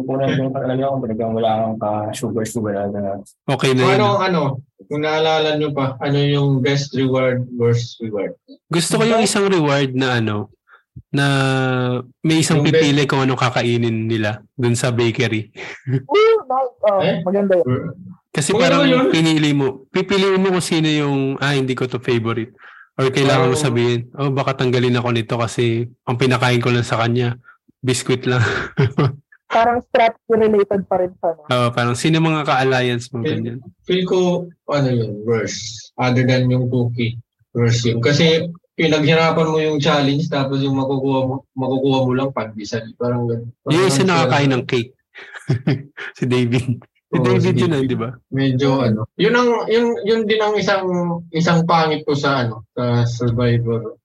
[0.09, 3.93] kung nandun ka talaga, kung talagang wala kang ka-sugar-sugar na Okay na yun.
[4.01, 4.41] ano, ano,
[4.89, 8.33] kung naalala nyo pa, ano yung best reward, worst reward?
[8.73, 10.49] Gusto ko yung isang reward na ano,
[11.09, 11.25] na
[12.19, 15.49] may isang Yung pipili kung anong kakainin nila dun sa bakery.
[16.81, 17.21] Oh, Eh?
[17.21, 17.93] Maganda yun.
[18.29, 19.05] Kasi Kung parang ano yun?
[19.09, 22.49] pinili mo, pipiliin mo kung sino yung, ah, hindi ko to favorite.
[22.95, 23.61] Or kailangan mo Oh.
[23.61, 27.37] sabihin, oh, baka tanggalin ako nito kasi ang pinakain ko lang sa kanya,
[27.77, 28.41] biscuit lang.
[29.47, 31.41] Parang strategy related pa rin sa no?
[31.43, 33.57] Oo, parang sino mga ka-alliance mo, ganyan.
[33.81, 34.19] Feel ko,
[34.67, 35.89] ano yun, worst.
[35.95, 37.17] Other than yung cookie,
[37.51, 37.97] worst yun.
[37.97, 38.45] Kasi
[38.79, 42.87] pinaghirapan mo yung challenge tapos yung makukuha mo, makukuha mo lang pandesal.
[42.95, 43.51] Parang ganun.
[43.67, 44.91] Yung isa Parang nakakain ng cake.
[46.17, 46.79] si David.
[47.09, 48.15] Si Oo, David si yun, di ba?
[48.31, 49.09] medyo ano.
[49.19, 50.85] Yun ang yun yun din ang isang
[51.33, 53.99] isang pangit ko sa ano sa Survivor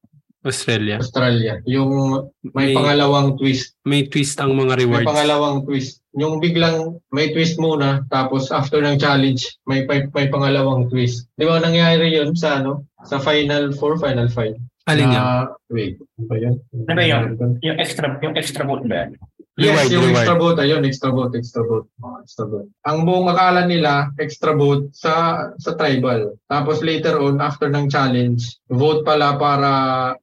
[0.45, 1.01] Australia.
[1.01, 1.57] Australia.
[1.65, 2.21] Yung
[2.53, 3.81] may, May- pangalawang twist.
[3.81, 5.09] May twist ang mga May rewards.
[5.09, 6.05] pangalawang twist.
[6.15, 11.29] Yung biglang may twist muna tapos after ng challenge may may, may pangalawang twist.
[11.37, 14.57] Di ba nangyari yun sa ano sa final 4, final 5?
[14.85, 15.25] Alin yan?
[15.73, 16.55] wait, ano ba yun?
[16.89, 17.23] Ano ba yun?
[17.65, 19.09] Yung extra, yung extra vote ba?
[19.55, 21.87] Yes, Reward, yung extra vote, ayun, extra vote, extra vote.
[22.03, 22.69] Oh, extra vote.
[22.91, 26.35] Ang buong akala nila, extra vote sa sa tribal.
[26.51, 29.71] Tapos later on, after ng challenge, vote pala para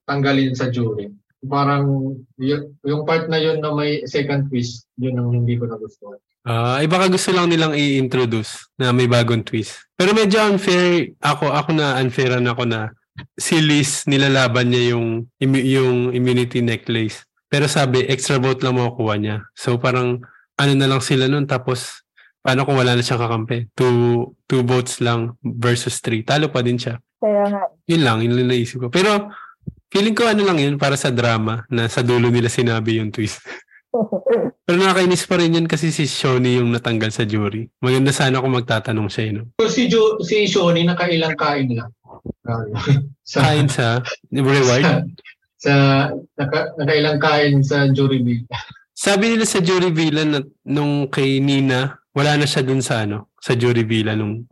[0.04, 1.16] tanggalin sa jury.
[1.48, 6.20] Parang y- yung part na yun na may second twist, yun ang hindi ko nagustuhan.
[6.42, 9.86] Ah, ay baka gusto lang nilang i-introduce na may bagong twist.
[9.94, 12.90] Pero medyo unfair ako ako na unfairan ako na
[13.38, 17.22] si Liz nilalaban niya yung yung immunity necklace.
[17.46, 19.38] Pero sabi extra vote lang makukuha niya.
[19.54, 20.26] So parang
[20.58, 22.02] ano na lang sila nun tapos
[22.42, 23.70] paano kung wala na siyang kakampi?
[23.78, 26.26] Two, two votes lang versus three.
[26.26, 26.98] Talo pa din siya.
[27.22, 28.88] Kaya nga, Yun lang, yun lang naisip ko.
[28.90, 29.30] Pero
[29.94, 33.46] feeling ko ano lang yun para sa drama na sa dulo nila sinabi yung twist.
[34.66, 37.68] Pero nakakainis pa rin yun kasi si Shoni yung natanggal sa jury.
[37.80, 39.44] Maganda sana kung magtatanong siya, eh, no?
[39.60, 41.92] So si jo, si Shoni nakailang kain lang.
[43.24, 45.08] Sa, Kain sa reward.
[45.56, 45.74] sa
[46.36, 48.44] naka, nakailang kain sa jury bill.
[48.92, 53.32] Sabi nila sa jury villa na nung kay Nina, wala na siya dun sa ano,
[53.40, 54.46] sa jury villa nung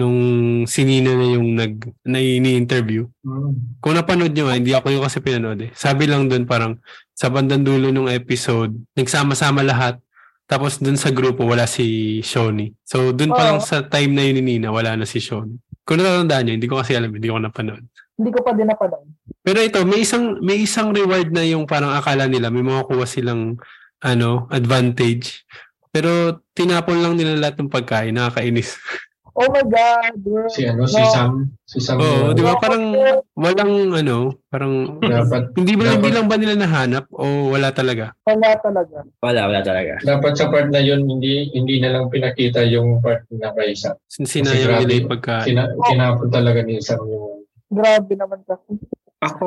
[0.00, 0.20] nung
[0.64, 1.76] si Nina na yung nag
[2.08, 3.04] na ini-interview.
[3.20, 3.76] Hmm.
[3.84, 5.70] Kung napanood nga, hindi ako yung kasi pinanood eh.
[5.76, 6.80] Sabi lang dun parang
[7.12, 10.00] sa bandang dulo ng episode, nagsama-sama lahat.
[10.48, 12.72] Tapos dun sa grupo, wala si Shoni.
[12.80, 15.60] So dun pa lang sa time na yun ni Nina, wala na si Shoni.
[15.84, 17.84] Kung natatandaan nyo, hindi ko kasi alam, hindi ko napanood.
[18.20, 19.04] hindi ko pa din napanood.
[19.40, 23.56] Pero ito, may isang may isang reward na yung parang akala nila may makukuha silang
[24.00, 25.44] ano, advantage.
[25.90, 28.76] Pero tinapon lang nila lahat ng pagkain, nakakainis.
[29.32, 30.44] Oh my God, bro.
[30.46, 31.06] Si ano, si No.
[31.06, 31.96] Sam, si Sam.
[31.96, 32.56] Oo, yung- di ba?
[32.56, 32.84] Parang
[33.32, 34.16] walang ano,
[34.46, 38.12] parang Dapat hindi ba hindi lang ba nila nahanap o wala talaga?
[38.22, 39.06] Wala talaga.
[39.18, 39.94] Wala, wala talaga.
[40.02, 43.94] dapat sa part na yun hindi hindi na lang pinakita yung part na kay Sam.
[44.06, 45.44] Sin- Sinayang nila yung pagkain.
[45.46, 48.82] Sina, tinapon talaga ni Sam yung Grabe naman kasi.
[49.20, 49.46] Ako,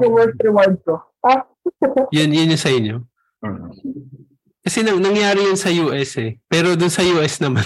[0.00, 0.98] Yung worst reward ko.
[1.20, 1.46] Ah,
[2.16, 2.96] Yan, yan yung sa inyo.
[3.38, 3.70] Hmm.
[4.60, 6.42] Kasi nang, nangyari yun sa US eh.
[6.44, 7.62] Pero dun sa US naman,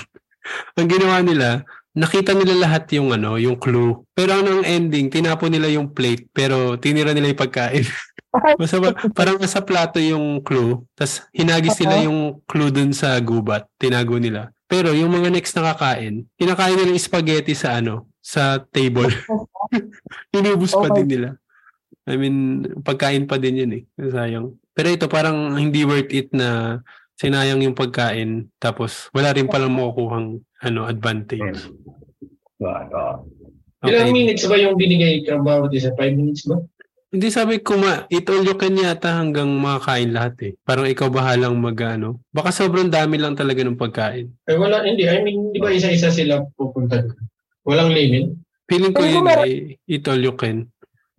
[0.77, 1.63] ang ginawa nila,
[1.93, 4.01] nakita nila lahat yung ano, yung clue.
[4.17, 7.85] Pero ang ang ending, tinapon nila yung plate, pero tinira nila yung pagkain.
[8.61, 13.69] Basta ba, parang nasa plato yung clue, tas hinagis nila yung clue dun sa gubat,
[13.77, 14.49] tinago nila.
[14.65, 19.13] Pero yung mga next nakakain, kinakain nila yung spaghetti sa ano, sa table.
[20.37, 21.29] Inubos pa Oh din nila.
[22.09, 23.83] I mean, pagkain pa din yun eh.
[24.01, 24.57] Sayang.
[24.73, 26.81] Pero ito parang hindi worth it na
[27.23, 31.71] sinayang yung pagkain tapos wala rin palang makukuhang ano, advantage.
[32.59, 33.23] Wow.
[33.87, 34.15] Ilang Okay.
[34.15, 35.95] minutes ba yung binigay ka bawat isa?
[35.95, 36.59] 5 minutes ba?
[37.13, 40.53] Hindi sabi ko ma, eat all you can yata hanggang makakain lahat eh.
[40.65, 42.25] Parang ikaw bahalang mag ano.
[42.33, 44.33] Baka sobrang dami lang talaga ng pagkain.
[44.49, 45.05] Eh wala, hindi.
[45.05, 47.21] I mean, di ba isa-isa sila pupunta doon?
[47.69, 48.33] Walang limit?
[48.65, 50.73] Feeling ko yun eh, eat all you can.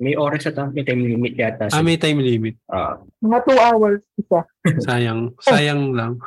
[0.04, 1.72] May oras at may time limit yata.
[1.72, 2.60] Ah, may time limit.
[2.68, 4.44] Ah, mga two hours isa.
[4.84, 5.32] Sayang.
[5.40, 6.20] Sayang lang.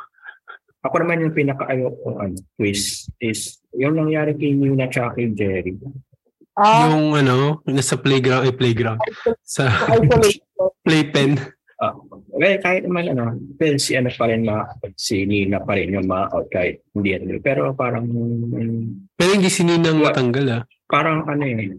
[0.81, 5.75] ako naman yung pinaka-ayoko ano, twist is yung nangyari kay Nina at kay Jerry.
[6.57, 8.97] Ah, Yung ano, nasa playground, eh playground.
[9.45, 9.69] Sa
[10.81, 11.37] playpen.
[11.77, 11.93] Ah,
[12.33, 14.65] well, kahit naman ano, well, si ano pa rin ma,
[14.97, 17.37] si Nina pa rin yung ma-out kahit hindi ano.
[17.37, 20.63] Pero parang, mm, Pero hindi si Ninang natanggal ah.
[20.89, 21.77] parang ano yun,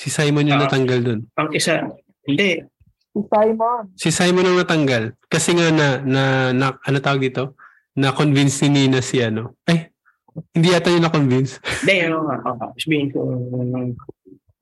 [0.00, 0.64] Si Simon yung Ah.
[0.64, 1.20] natanggal dun.
[1.36, 1.84] ang isa,
[2.24, 2.64] hindi,
[3.10, 3.82] Si Simon.
[3.98, 5.04] Si Simon ang natanggal.
[5.26, 6.22] Kasi nga na, na,
[6.54, 7.58] na ano tawag dito?
[7.98, 9.58] Na-convince ni Nina si ano.
[9.66, 9.90] Ay,
[10.54, 11.58] hindi yata yung na-convince.
[11.82, 13.18] hindi, ano nga, uh, sabihin ko,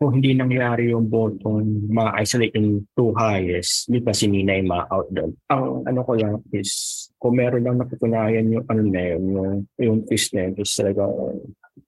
[0.01, 5.12] kung hindi nangyari yung bottom, ma-isolate yung two highest, di ba si Nina yung ma-out
[5.12, 5.36] doon.
[5.53, 6.72] Ang ano ko lang is,
[7.20, 11.05] kung meron lang napatunayan yung ano na yun, yung, yung twist na yun, is talaga,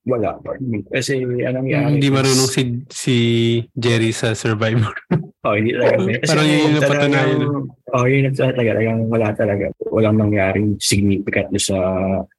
[0.08, 0.80] wala me.
[0.88, 3.16] Kasi anong nangyari hindi marunong si si
[3.76, 4.94] Jerry sa Survivor.
[5.40, 6.20] Oh, hindi talaga.
[6.20, 7.40] Kasi Parang yun yung napatunayan.
[7.96, 8.60] Oh, yun yung talaga.
[8.60, 9.64] Talagang wala talaga.
[9.88, 11.76] Walang nangyaring significant sa...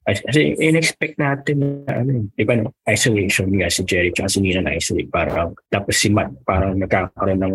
[0.05, 2.69] Kasi in-expect natin na ano, di ba, no?
[2.85, 5.09] isolation nga si Jerry tsaka si Nina na isolate.
[5.09, 7.53] Parang, tapos si Matt parang nagkakaroon ng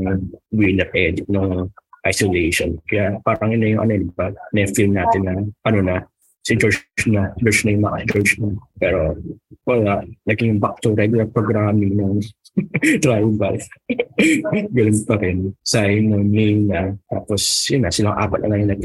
[0.51, 1.71] winner edit ng
[2.03, 2.83] isolation.
[2.83, 5.33] Kaya parang yun na yung ano, di ba, na-feel natin na
[5.63, 5.97] ano na,
[6.47, 6.79] si George
[7.11, 8.55] na, George na yung mga George na.
[8.79, 9.19] Pero
[9.67, 12.23] wala, naging back to regular programming ng
[13.03, 13.59] tribal.
[14.77, 15.51] Ganun pa rin.
[15.67, 18.85] Simon, Nina, tapos yun na, silang apat na lang yung nag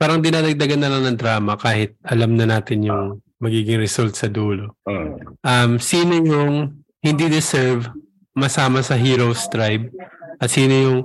[0.00, 4.78] Parang dinadagdagan na lang ng drama kahit alam na natin yung magiging result sa dulo.
[4.86, 7.88] Uh, Um, sino yung hindi deserve
[8.32, 9.92] masama sa Heroes Tribe
[10.40, 10.98] at sino yung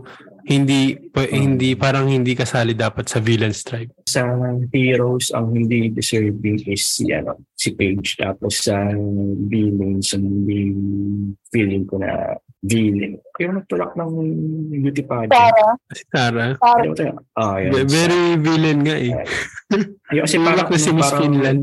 [0.46, 3.90] hindi pa- hindi parang hindi kasali dapat sa Villains Tribe.
[4.06, 4.22] sa
[4.70, 8.16] heroes, ang hindi deserving is si, ano, si Paige.
[8.22, 8.78] Tapos sa
[9.50, 10.72] villains, ang hindi
[11.50, 13.14] feeling ko na villain.
[13.38, 14.10] Yung nagtulak ng
[14.74, 15.54] beauty pageant.
[16.08, 17.70] Sarah, Si Yung tayo, ah, yun.
[17.70, 19.12] ve- very villain nga eh.
[20.12, 21.60] Yung kasi Tulak parang, na si Miss parang, Finland.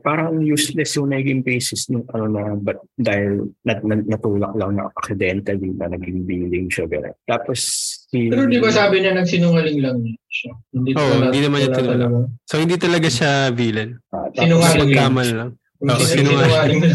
[0.00, 4.86] parang useless yung naging basis ng ano na but dahil nat, nat, natulak lang na
[4.92, 6.84] accidentally na naging villain siya.
[6.86, 7.58] Pero, tapos
[8.06, 8.26] si...
[8.26, 10.50] Pero di ba sabi niya nagsinungaling lang siya?
[10.70, 11.96] Hindi Oo, talaga- hindi naman niya tinulak.
[11.96, 12.16] talaga.
[12.44, 13.90] So hindi talaga siya villain.
[14.08, 14.86] Ah, Sinungaling.
[14.86, 15.50] Nagkamal lang.
[15.80, 16.80] Siya sinungaling.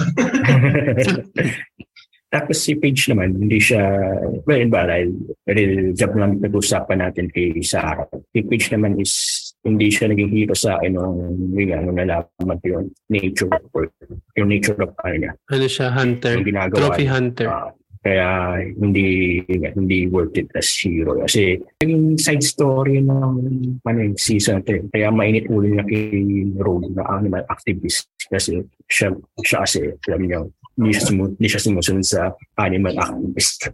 [2.30, 3.82] Tapos si Paige naman, hindi siya,
[4.44, 5.14] well, in ba, dahil
[5.48, 8.10] real job lang nag-usapan natin kay Sarah.
[8.34, 9.14] Si Paige naman is,
[9.66, 11.18] hindi siya naging hero sa akin nung,
[11.56, 13.94] yun nga, nung nalaman ko yung nature of work,
[14.38, 16.34] yung nature of ano niya, Ano siya, hunter.
[16.38, 17.48] yung ginagawa Trophy hunter.
[17.50, 17.72] Ah,
[18.06, 21.26] kaya hindi hindi worth it as hero.
[21.26, 23.34] Kasi yung side story ng
[23.82, 24.94] ano, season 3.
[24.94, 26.22] Kaya mainit ulo niya kay
[26.54, 28.06] Rogue na animal activist.
[28.30, 29.10] Kasi siya,
[29.42, 30.40] siya kasi, alam niyo,
[30.76, 32.22] hindi siya, sumu- hindi siya sumusunod sa
[32.58, 33.72] animal activist.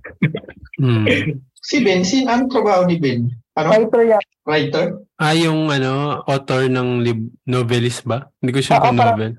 [0.78, 1.06] Hmm.
[1.62, 3.30] Si Ben, si ano trabaho ni Ben?
[3.54, 3.70] Ano?
[3.70, 4.24] writer yan.
[4.49, 4.86] Writer?
[5.22, 8.26] Ah, yung ano, author ng lib- novelist ba?
[8.41, 9.32] Hindi ko sure kung parang- novel.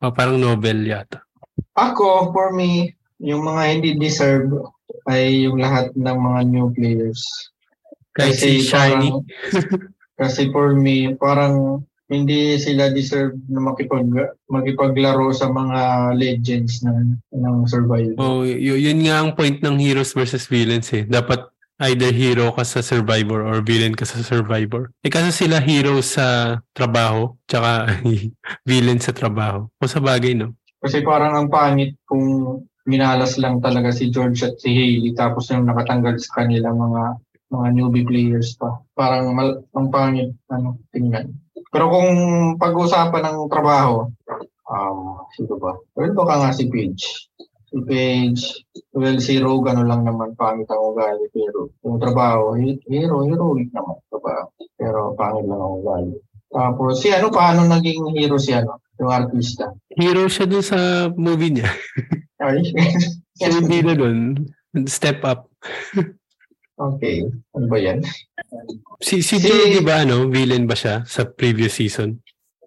[0.00, 1.20] O parang novel yata.
[1.76, 4.48] Ako, for me, yung mga hindi deserve
[5.04, 7.20] ay yung lahat ng mga new players.
[8.16, 9.12] Kahit si Shiny.
[9.12, 9.20] parang-
[10.24, 14.06] kasi for me, parang hindi sila deserve na makipag
[14.46, 18.14] makipaglaro sa mga legends ng ng survival.
[18.22, 21.02] Oh, y- yun nga ang point ng heroes versus villains eh.
[21.02, 21.50] Dapat
[21.90, 24.88] either hero ka sa survivor or villain ka sa survivor.
[25.04, 28.00] Eh kasi sila hero sa trabaho, tsaka
[28.70, 29.68] villain sa trabaho.
[29.82, 30.56] O sa bagay, no?
[30.80, 35.66] Kasi parang ang pangit kung minalas lang talaga si George at si Hailey tapos yung
[35.66, 37.02] nakatanggal sa kanila mga
[37.50, 38.78] mga newbie players pa.
[38.94, 41.34] Parang mal, ang pangit ano tingnan.
[41.76, 42.08] Pero kung
[42.56, 44.08] pag-usapan ng trabaho,
[44.64, 45.76] um, sino ba?
[45.92, 47.04] Well, baka nga si Paige.
[47.68, 48.64] Si Paige,
[48.96, 51.28] well, si Rogue, ano lang naman, pangit ang ugali.
[51.28, 54.00] Pero yung trabaho, he- hero, heroic naman.
[54.08, 54.48] Trabaho.
[54.80, 56.16] Pero pangit lang ang ugali.
[56.48, 58.80] Tapos, si ano, paano naging hero si ano?
[58.96, 59.68] Yung artista.
[59.92, 61.68] Hero siya dun sa movie niya.
[62.40, 62.64] Ay,
[63.36, 64.48] So, hindi na dun.
[64.88, 65.52] Step up.
[66.80, 67.28] Okay.
[67.52, 68.00] Ano ba yan?
[69.00, 72.16] Si, si, Si- Joe, di ba, ano, villain ba siya sa previous season?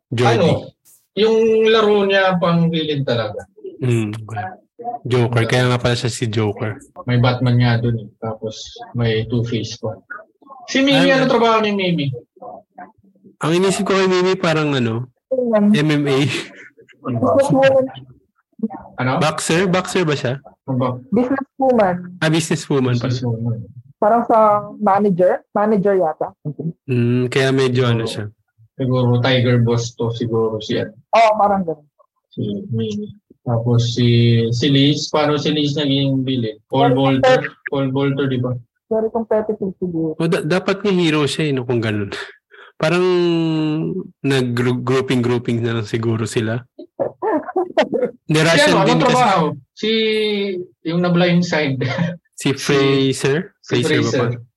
[0.09, 0.39] Jordi.
[0.41, 0.73] Ano?
[1.15, 3.43] Yung laro niya pang villain talaga.
[3.79, 4.11] Mm.
[5.03, 5.43] Joker.
[5.47, 6.79] Kaya nga pala siya si Joker.
[7.07, 8.09] May Batman nga dun eh.
[8.19, 8.59] Tapos
[8.95, 9.95] may Two-Face pa.
[10.67, 11.25] Si Mimi, Ano?
[11.25, 12.07] ano trabaho ni Mimi?
[13.39, 15.07] Ang inisip ko kay Mimi parang ano.
[15.73, 16.27] MMA.
[18.99, 19.11] Ano?
[19.19, 19.67] Boxer?
[19.71, 20.33] Boxer ba siya?
[20.67, 20.99] Ano?
[21.09, 21.95] Businesswoman.
[22.19, 22.95] Ah, businesswoman.
[22.99, 23.59] Businesswoman.
[23.99, 25.43] Parang sa manager.
[25.51, 26.31] Manager yata.
[26.87, 28.31] Mm, kaya medyo ano siya.
[28.79, 31.83] Siguro Tiger Boss to siguro si, ano, Oo, oh, parang ganun.
[32.31, 32.41] si
[32.71, 33.11] Mimi.
[33.43, 34.07] Tapos si
[34.55, 36.63] si Liz, paano si Liz naging villain?
[36.71, 37.43] Paul Bolter.
[37.67, 38.55] Paul Bolter, di ba?
[38.87, 40.15] Very competitive siguro.
[40.15, 42.09] O, da- dapat nga hero siya eh, no, kung ganun.
[42.79, 43.03] Parang
[44.23, 46.63] nag-grouping-grouping na lang siguro sila.
[48.29, 49.05] Hindi, Si Russian ano, din kasi.
[49.11, 49.45] trabaho?
[49.75, 49.91] Si,
[50.85, 51.81] yung na blind side.
[52.39, 53.51] Si Fraser.
[53.59, 54.11] Si Fraser ba pa?
[54.31, 54.47] Fraser.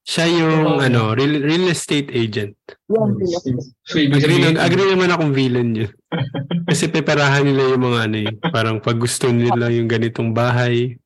[0.00, 0.80] Siya yung Oo.
[0.80, 2.56] ano, real, real estate agent.
[2.88, 3.60] Yan sila.
[3.84, 5.92] So, ibig Agree, na, agree naman akong villain yun.
[6.68, 8.32] Kasi preparahan nila yung mga ano eh.
[8.48, 10.96] Parang pag gusto nila yung ganitong bahay,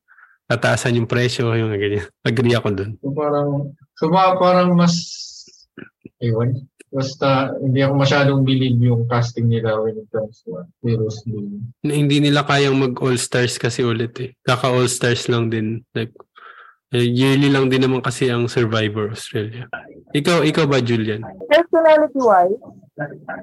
[0.47, 2.07] tataasan yung presyo, yung ganyan.
[2.23, 2.91] Agree ako dun.
[2.99, 3.49] So parang,
[3.99, 4.95] so ba- parang mas,
[6.23, 6.65] ewan,
[6.95, 11.75] basta hindi ako masyadong believe yung casting nila when it comes to uh, heroes game.
[11.83, 14.31] Na hindi nila kayang mag all-stars kasi ulit eh.
[14.47, 15.83] Kaka all-stars lang din.
[15.91, 16.15] Like,
[16.95, 19.67] eh, yearly lang din naman kasi ang Survivor Australia.
[20.15, 21.19] Ikaw, ikaw ba, Julian?
[21.51, 22.63] Personality-wise,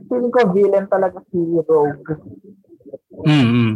[0.08, 2.08] feeling ko villain talaga si Rogue.
[3.28, 3.70] Mm-hmm.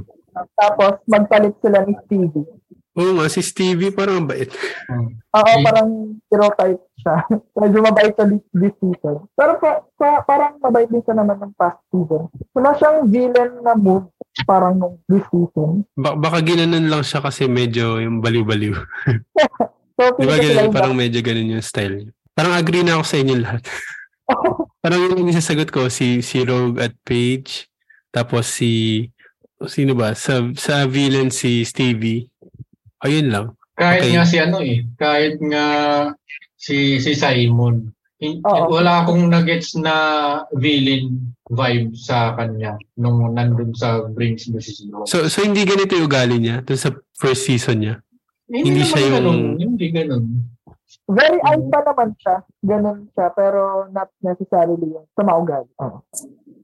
[0.57, 2.49] Tapos, magpalit sila ni Stevie.
[2.97, 4.49] Oo nga, si Stevie parang ang bait.
[4.89, 5.61] Oo, Okay.
[5.69, 7.17] parang hero type siya.
[7.63, 9.23] Medyo mabait sa this, this season.
[9.39, 12.27] Pero pa, pa, parang mabait din siya naman ng past season.
[12.51, 14.11] Wala siyang villain na move
[14.45, 15.87] parang nung this season.
[15.95, 18.75] Ba- baka ginanon lang siya kasi medyo yung baliw-baliw.
[19.97, 20.77] So, Di ba ganun?
[20.77, 22.13] Parang medyo ganun yung style niya.
[22.37, 23.65] Parang agree na ako sa inyo lahat.
[24.85, 27.65] parang yun yung isasagot ko, si, si Rogue at Paige.
[28.13, 29.09] Tapos si,
[29.65, 30.13] sino ba?
[30.13, 32.29] Sa, sa villain si Stevie.
[33.01, 33.47] Ayun lang.
[33.73, 34.13] Kahit Okay.
[34.17, 35.65] nga si ano eh, kahit nga
[36.67, 37.95] si si Simon.
[38.19, 38.73] Oo.
[38.73, 39.95] Wala akong nuggets na
[40.57, 44.91] villain vibe sa kanya nung nandun sa Brings vs.
[44.91, 45.07] Bro.
[45.07, 47.95] So, so hindi ganito yung ugali niya dun sa first season niya?
[48.47, 50.25] hindi naman siya yung- ganun, Hindi ganun.
[51.07, 52.37] Very alpha naman siya.
[52.63, 53.27] Ganun siya.
[53.35, 55.71] Pero not necessarily yung sa maugali.
[55.83, 55.99] Oo.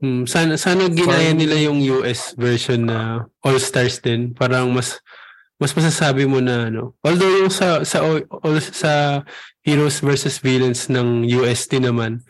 [0.03, 4.35] Hmm, sana sana ginaya nila yung US version na All Stars din.
[4.35, 4.99] Parang mas
[5.63, 6.99] mas masasabi mo na ano.
[7.07, 9.23] Although yung sa sa all, sa
[9.63, 12.23] Heroes versus Villains ng UST naman,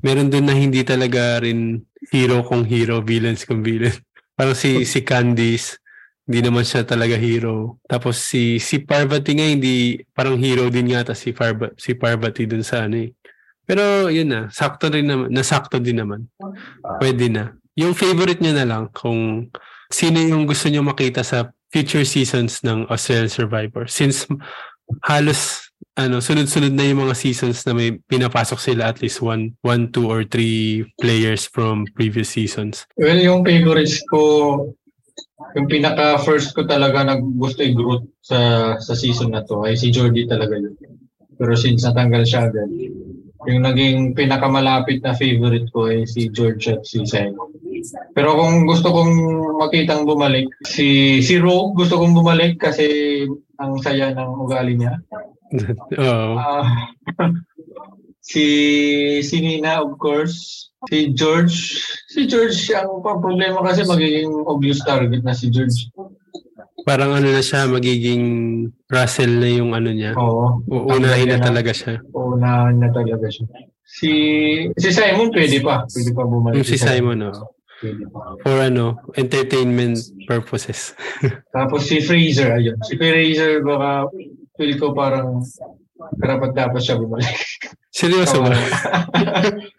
[0.00, 3.92] meron dun na hindi talaga rin hero kung hero, villains kung villain.
[4.38, 5.76] Parang si si Candice,
[6.24, 7.76] hindi naman siya talaga hero.
[7.84, 12.64] Tapos si si Parvati nga hindi parang hero din yata si Parvati si Parvati dun
[12.64, 13.12] sa ano eh.
[13.68, 16.26] Pero yun na, sakto rin naman, nasakto din naman.
[16.98, 17.54] Pwede na.
[17.76, 19.46] Yung favorite niya na lang kung
[19.92, 23.86] sino yung gusto niyo makita sa future seasons ng Australian Survivor.
[23.86, 24.26] Since
[25.06, 29.90] halos ano, sunod-sunod na yung mga seasons na may pinapasok sila at least one, one,
[29.90, 32.86] two, or three players from previous seasons.
[32.94, 34.20] Well, yung favorites ko,
[35.56, 39.90] yung pinaka first ko talaga na gusto i-groot sa sa season na to ay si
[39.90, 40.76] Jordy talaga yun.
[41.40, 42.68] Pero since natanggal siya agad,
[43.48, 47.48] yung naging pinakamalapit na favorite ko ay si George at si Simon.
[48.12, 49.12] Pero kung gusto kong
[49.56, 53.24] makitang bumalik, si si Rogue gusto kong bumalik kasi
[53.56, 55.00] ang saya ng ugali niya.
[55.98, 56.30] Oo.
[56.36, 56.66] Ah,
[58.30, 58.44] si
[59.22, 65.24] si Nina of course, si George, si George ang pa- problema kasi magiging obvious target
[65.24, 65.90] na si George.
[66.80, 68.24] parang ano na siya, magiging
[68.88, 70.16] Russell na yung ano niya.
[70.16, 70.64] Oo.
[70.64, 72.00] Uunahin na talaga siya.
[72.08, 73.44] Uunahan na talaga siya.
[73.84, 74.10] Si
[74.78, 76.56] si Simon pwede pa, pwede pa bumalik.
[76.62, 77.52] Yung si Simon, oh.
[77.80, 78.38] Pwede pa.
[78.40, 80.94] For ano, entertainment purposes.
[81.56, 82.78] Tapos si Fraser, ayun.
[82.86, 84.08] Si Fraser baka
[84.60, 85.40] feel ko parang
[86.20, 87.32] karapat dapat siya bumalik.
[87.90, 88.52] Seryoso ba?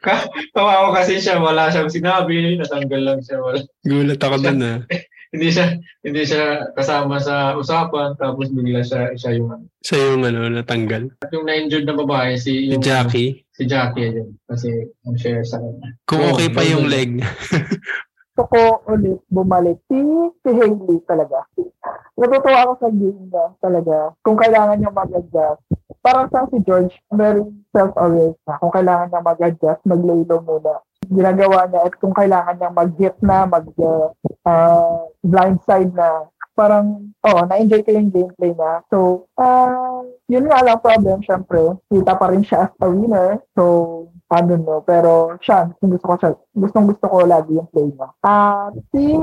[0.01, 3.61] Ka- Kawawa kasi siya, wala siyang sinabi, natanggal lang siya, wala.
[3.81, 4.77] Gulat ako dun ah.
[5.31, 10.51] hindi siya hindi siya kasama sa usapan tapos bigla siya siya yung Siya yung ano,
[10.51, 11.07] natanggal.
[11.31, 13.39] yung na-injured na babae si Si yung, Jackie.
[13.49, 14.67] si Jackie ayun kasi
[15.07, 15.95] ang share sa kanya.
[16.03, 17.23] Kung Oo, okay pa yung leg.
[17.23, 18.59] Gusto ko
[18.89, 19.99] ulit bumalik si,
[20.37, 21.47] si Hailey talaga.
[22.21, 24.13] Natutuwa ako sa game niya talaga.
[24.21, 25.65] Kung kailangan niya mag-adjust.
[26.05, 27.41] Parang sa si George, very
[27.73, 28.61] self-aware na.
[28.61, 30.85] Kung kailangan niya mag-adjust, mag-lay low muna.
[31.09, 34.13] Ginagawa niya at kung kailangan niya mag-hit na, mag uh,
[34.45, 35.01] uh,
[35.97, 36.09] na,
[36.61, 38.85] parang, oh, na-enjoy ko yung gameplay na.
[38.93, 41.81] So, uh, yun nga lang problem, syempre.
[41.89, 43.41] Kita pa rin siya as a winner.
[43.57, 44.85] So, I don't know.
[44.85, 46.31] Pero siya, gusto ko siya.
[46.53, 48.07] Gustong gusto ko lagi yung play niya.
[48.21, 49.17] At si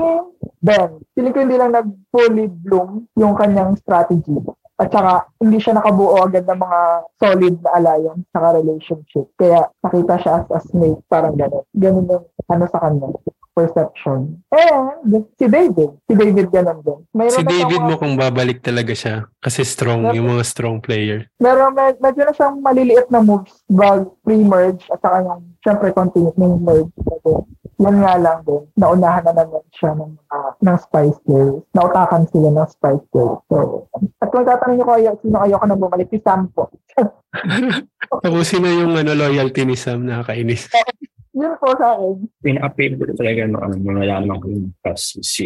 [0.59, 4.35] Ben, feeling ko hindi lang nag-fully bloom yung kanyang strategy.
[4.79, 6.79] At saka, hindi siya nakabuo agad ng mga
[7.19, 9.27] solid na alliance saka relationship.
[9.39, 11.67] Kaya, nakita siya as a snake, parang gano'n.
[11.75, 13.11] Gano'n yung ano sa kanya
[13.59, 14.39] perception.
[14.55, 15.91] And si David.
[16.07, 16.99] Si David ganun din.
[17.11, 19.27] Mayroon Si David mo kung babalik talaga siya.
[19.43, 21.27] Kasi strong, yung mga strong player.
[21.43, 26.31] Meron, med- medyo na siyang maliliit na moves bag pre-merge at saka yung syempre continue
[26.39, 26.91] ng merge.
[27.03, 27.43] Pero,
[27.79, 31.63] yun nga lang din, naunahan na naman siya ng mga ng Spice Girls.
[31.71, 33.39] Nautakan sila ng Spice Girls.
[33.47, 33.87] So,
[34.19, 36.67] at kung tatanungin niyo ko kayo, sino ayoko na bumalik, si Sam po.
[38.25, 40.67] Ako sino yung ano, loyalty ni Sam nakakainis.
[41.39, 42.15] Yun po sa akin.
[42.43, 45.45] pinaka-favorite talaga no, ano, mga nalaman ko yung kasi si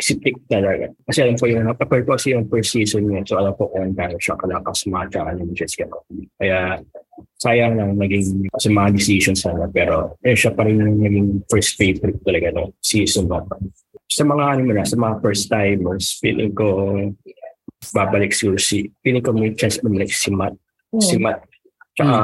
[0.00, 0.88] si Tick talaga.
[1.06, 3.22] Kasi alam ko yung napapar ko kasi yung first season niya.
[3.28, 6.28] So alam ko kung gaano siya kalakas mga tsaka ng Jessica Rabbit.
[6.40, 6.58] Kaya
[7.38, 9.68] sayang lang naging sa mga decisions sana.
[9.68, 13.44] Pero eh, siya pa rin yung naging first favorite talaga no season na.
[14.08, 16.96] Sa mga ano mo na, sa mga first timers, feeling ko
[17.92, 20.56] babalik siguro si, feeling ko may chance bumalik si Matt.
[21.00, 21.44] Si Matt.
[21.92, 22.16] Tsaka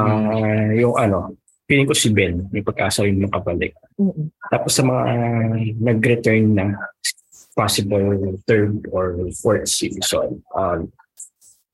[0.73, 1.37] yung ano,
[1.69, 3.77] feeling ko si Ben, may pagkasa rin makabalik.
[4.01, 4.33] Mm-mm.
[4.49, 5.03] Tapos sa mga
[5.77, 6.73] nag-return na
[7.53, 8.01] possible
[8.49, 10.89] third or fourth season, um,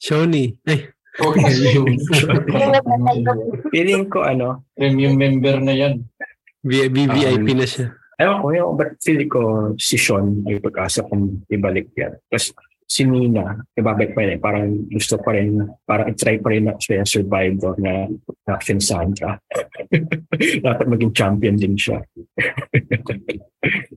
[0.03, 0.59] Shoni.
[0.67, 0.91] Ay,
[3.73, 6.03] feeling ko ano, Premium member na yan.
[6.59, 7.95] V- VVIP na siya.
[8.19, 12.19] ewan ko, yung, but feeling ko si Sean may pag-asa kung ibalik yan.
[12.27, 12.51] Tapos
[12.85, 14.37] si Nina, ibabalik pa rin.
[14.37, 18.05] Parang gusto pa rin, parang i-try pa rin na siya survivor na
[18.45, 19.35] action Sandra.
[20.65, 21.99] Dapat maging champion din siya.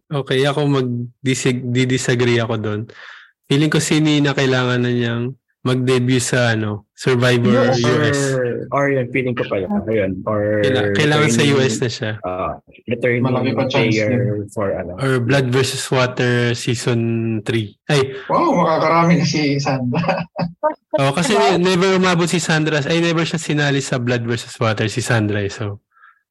[0.09, 2.81] Okay, ako mag-disagree ako doon.
[3.45, 5.37] Feeling ko si Nina kailangan na niyang
[5.69, 7.79] mag-debut sa ano, Survivor US.
[7.79, 8.21] US.
[8.35, 8.45] Or,
[8.75, 9.69] or yun, feeling ko pala.
[9.87, 10.25] Ayun.
[10.27, 12.13] Or, Kaila- kailangan sa US na siya.
[12.25, 12.59] Ah,
[12.89, 14.97] returning Malaki pa chance player for ano.
[14.97, 17.01] Or Blood versus Water Season
[17.45, 17.93] 3.
[17.93, 20.27] Ay, Wow, makakarami na si Sandra.
[21.01, 22.83] oh, kasi never umabot si Sandra.
[22.83, 25.39] Ay, never siya sinali sa Blood versus Water si Sandra.
[25.39, 25.53] eh.
[25.53, 25.85] So,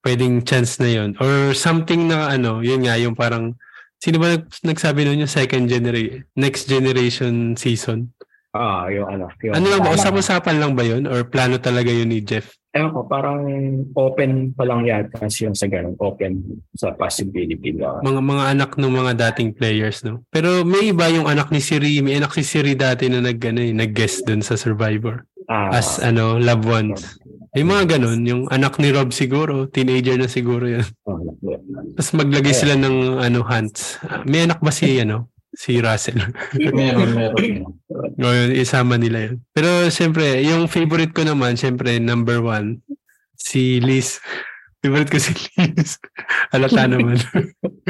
[0.03, 3.55] pwedeng chance na yon Or something na ano, yun nga, yung parang,
[3.99, 8.11] sino ba nag- nagsabi nun yung second generation, next generation season?
[8.57, 9.25] Ah, yung ano.
[9.45, 9.93] Yung, Ano lang ba?
[9.93, 11.05] Usap-usapan lang ba yun?
[11.05, 12.49] Or plano talaga yun ni Jeff?
[12.73, 13.41] Ewan ko, parang
[13.93, 15.93] open pa lang yata yung sa ganun.
[16.01, 16.41] Open
[16.73, 18.01] sa possibility na.
[18.01, 20.25] Mga mga anak ng mga dating players, no?
[20.33, 22.01] Pero may iba yung anak ni Siri.
[22.01, 25.25] May anak si Siri dati na nag, ano, eh, nag-guest dun sa Survivor.
[25.47, 27.17] Ah, As ano, loved ones.
[27.55, 30.85] Yung mga ganun, yung anak ni Rob siguro, teenager na siguro yun.
[31.09, 31.17] oh,
[31.97, 33.97] Tapos maglagay sila ng ano hunts.
[34.29, 35.31] May anak ba si ano?
[35.57, 36.21] Si Russell.
[36.53, 37.73] meron, meron.
[37.97, 39.35] O isama nila yun.
[39.51, 42.81] Pero siyempre, yung favorite ko naman, siyempre, number one,
[43.37, 44.21] si Liz.
[44.81, 45.97] Favorite ko si Liz.
[46.53, 47.17] Halata naman.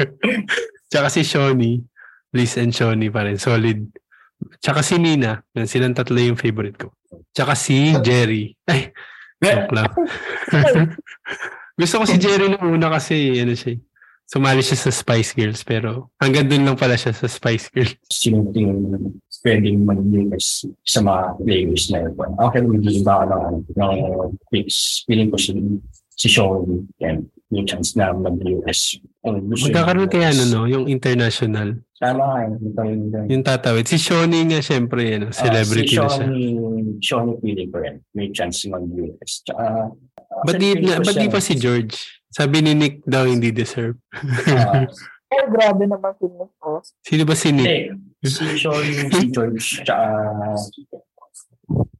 [0.90, 1.84] Tsaka si Shawnee.
[2.32, 3.36] Liz and Shawnee pa rin.
[3.36, 3.84] Solid.
[4.60, 5.44] Tsaka si Nina.
[5.68, 6.96] Silang tatlo yung favorite ko.
[7.32, 8.56] Tsaka si Jerry.
[8.64, 8.92] Ay,
[9.40, 9.92] joke lang.
[11.78, 13.76] Gusto ko si Jerry nung una kasi, ano siya,
[14.28, 17.96] sumali siya sa Spice Girls pero hanggang dun lang pala siya sa Spice Girls.
[18.12, 19.16] sino tingin mo
[19.48, 22.12] pwedeng mag-US sa mga players na yun.
[22.36, 23.92] Okay, hindi ba ako ng, ng
[24.52, 25.08] picks.
[25.08, 25.56] Feeling ko si,
[26.12, 29.00] si Sean and may chance na mag-US.
[29.24, 31.80] Gusto Magkakaroon kaya ano no, yung international.
[31.96, 32.60] Tama nga, yung
[33.10, 33.88] yung- Yung tatawid.
[33.88, 36.28] Si Shawnee nga syempre, ano, celebrity Ah, na si siya.
[36.28, 37.96] Sean, Sean feeling ko rin.
[38.12, 39.42] May chance mag-US.
[39.42, 39.96] Tsaka,
[40.44, 41.96] Ba't di, na, ba't di pa si George?
[42.30, 43.96] Sabi ni Nick daw hindi deserve.
[44.46, 44.84] Uh,
[45.28, 46.80] Eh, grabe naman si Miss O.
[47.04, 47.66] Sino ba si Nick?
[47.68, 48.24] hindi.
[48.24, 50.06] Si Sean, si George, tsaka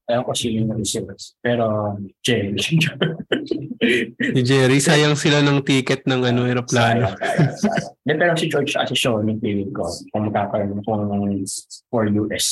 [0.09, 1.37] Ayaw ko sino yung receivers.
[1.45, 1.93] Pero,
[2.25, 2.57] Jay.
[2.57, 7.13] Si Jerry, sayang sila ng ticket ng ano, aeroplano.
[7.13, 7.93] Sayang, sayang, sayang.
[8.09, 11.05] Hindi, pero si George at si Sean, yung feeling ko, kung magkakaroon kung
[11.93, 12.49] for US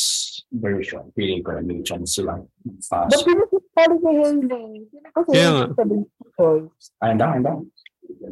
[0.52, 2.44] version, feeling ko may chance silang
[2.92, 3.24] Ba't pass.
[3.24, 4.68] pinag-sorry si Hailey?
[4.92, 5.66] Sino ko si Kaya Hailey nga.
[5.72, 6.84] sa Basic Choice?
[7.00, 7.52] Anda, anda.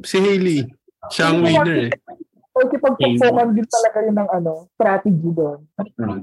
[0.05, 0.59] Si Hailey.
[1.09, 1.93] Siya ang winner eh.
[2.55, 5.59] O kipagpagpukan din talaga yun ng ano, strategy doon.
[5.99, 6.23] Hmm.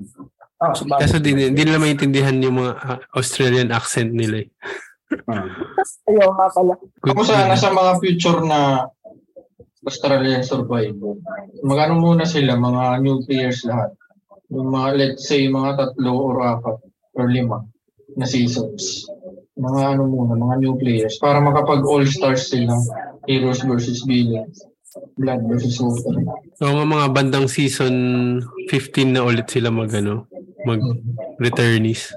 [0.61, 0.87] Ah, so?
[0.87, 4.49] Kaso di, di nila maintindihan yung mga ah, Australian accent nila eh.
[5.27, 5.49] Hmm.
[6.07, 6.73] Ayaw nga pala.
[7.03, 8.87] Ako sana sa mga future na
[9.83, 11.19] Australian Survivor.
[11.67, 13.91] Magano muna sila, mga new players lahat.
[14.53, 16.77] Yung mga, let's say, mga tatlo or apat
[17.19, 17.65] or lima
[18.15, 19.03] na seasons.
[19.59, 21.19] Mga ano muna, mga new players.
[21.19, 22.79] Para makapag all-stars sila.
[23.27, 24.63] Heroes versus villains.
[25.15, 26.19] Blood versus water.
[26.59, 27.95] So mga bandang season
[28.67, 30.27] 15 na ulit sila mag ano,
[30.67, 30.83] mag
[31.39, 32.11] returnees.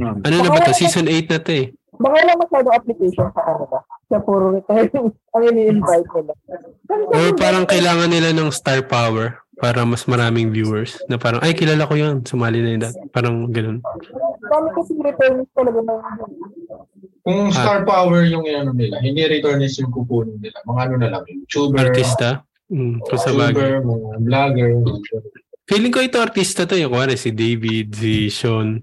[0.00, 0.24] Hmm.
[0.24, 0.72] Ano na ba to?
[0.72, 1.66] Season 8 na to eh.
[2.00, 3.78] Baka wala masyadong application sa Canada.
[4.08, 6.32] Kaya puro returning ang ini-invite nila.
[7.12, 11.84] Or parang kailangan nila ng star power para mas maraming viewers na parang ay kilala
[11.84, 12.82] ko yun sumali na yun
[13.12, 13.84] parang ganun
[14.48, 15.94] Dami kasi returnees talaga na
[17.20, 20.56] Kung star power yung ano nila, hindi returnees yung kukunin nila.
[20.64, 22.42] Mga ano na lang, YouTuber, artista
[22.72, 24.70] mm, kung sa bagay YouTuber, mga vlogger.
[25.68, 28.82] feeling ko ito artista to yung kuwari si David si Sean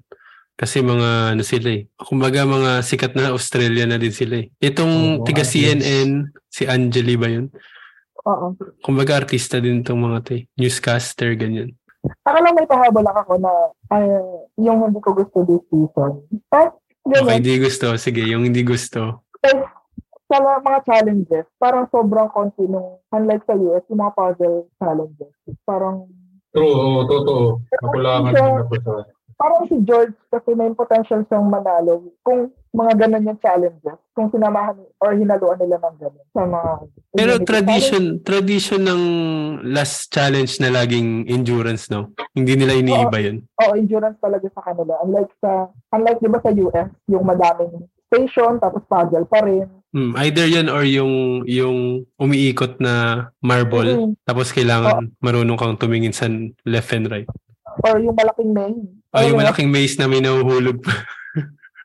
[0.56, 5.20] kasi mga ano sila eh kumbaga mga sikat na Australia na din sila eh itong
[5.20, 5.44] Oo, tiga.
[5.44, 7.52] CNN si Angeli ba yun
[8.24, 8.56] Oo.
[8.80, 10.44] kumbaga artista din tong mga to eh.
[10.56, 11.76] newscaster ganyan
[12.24, 13.52] Ako lang may pahabol lang ako na
[13.92, 14.08] ay,
[14.64, 16.24] yung hindi ko gusto this season.
[17.08, 19.64] Eh, okay hindi gusto sige yung hindi gusto Eh,
[20.28, 25.32] sa mga challenges, parang sobrang konti nung, unlike sa US, yung mga puzzle challenges.
[25.64, 26.04] Parang,
[26.52, 27.46] True, oo, totoo.
[27.84, 28.94] Nakulangan din ako sa...
[29.38, 33.98] parang si George kasi may potential siyang manalo kung mga ganun yung challenges.
[34.18, 36.72] Kung sinamahan or hinaluan nila ng ganun sa mga...
[37.14, 39.04] pero tradition tradition ng
[39.70, 44.98] last challenge na laging endurance no hindi nila iniiba yun Oo, endurance talaga sa kanila.
[45.06, 49.68] Unlike sa, unlike di ba sa US, yung madaming station, tapos puzzle pa rin.
[49.92, 54.14] Hmm, either yan or yung yung umiikot na marble Mm.
[54.28, 56.28] tapos kailangan marunong kang tumingin sa
[56.68, 57.30] left and right.
[57.88, 58.78] Or yung malaking main.
[59.16, 60.94] Oh, yung malaking maze na may nahuhulog pa.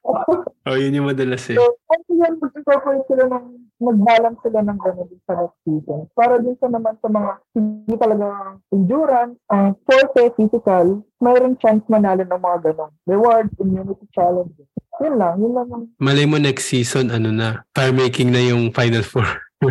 [0.66, 1.56] oh, yun yung madalas eh.
[1.56, 3.44] So, kasi yan, mag-incorporate sila ng,
[3.82, 6.00] mag-balance sila ng gano'n din sa next season.
[6.14, 8.26] Para din sa naman sa mga hindi talaga
[8.70, 12.92] endurance, ang forte, physical, mayroong chance manalo ng mga gano'n.
[13.10, 14.70] Rewards, immunity challenges.
[15.02, 18.70] Yun lang, yun lang ang Malay mo next season, ano na, fire making na yung
[18.70, 19.26] Final Four.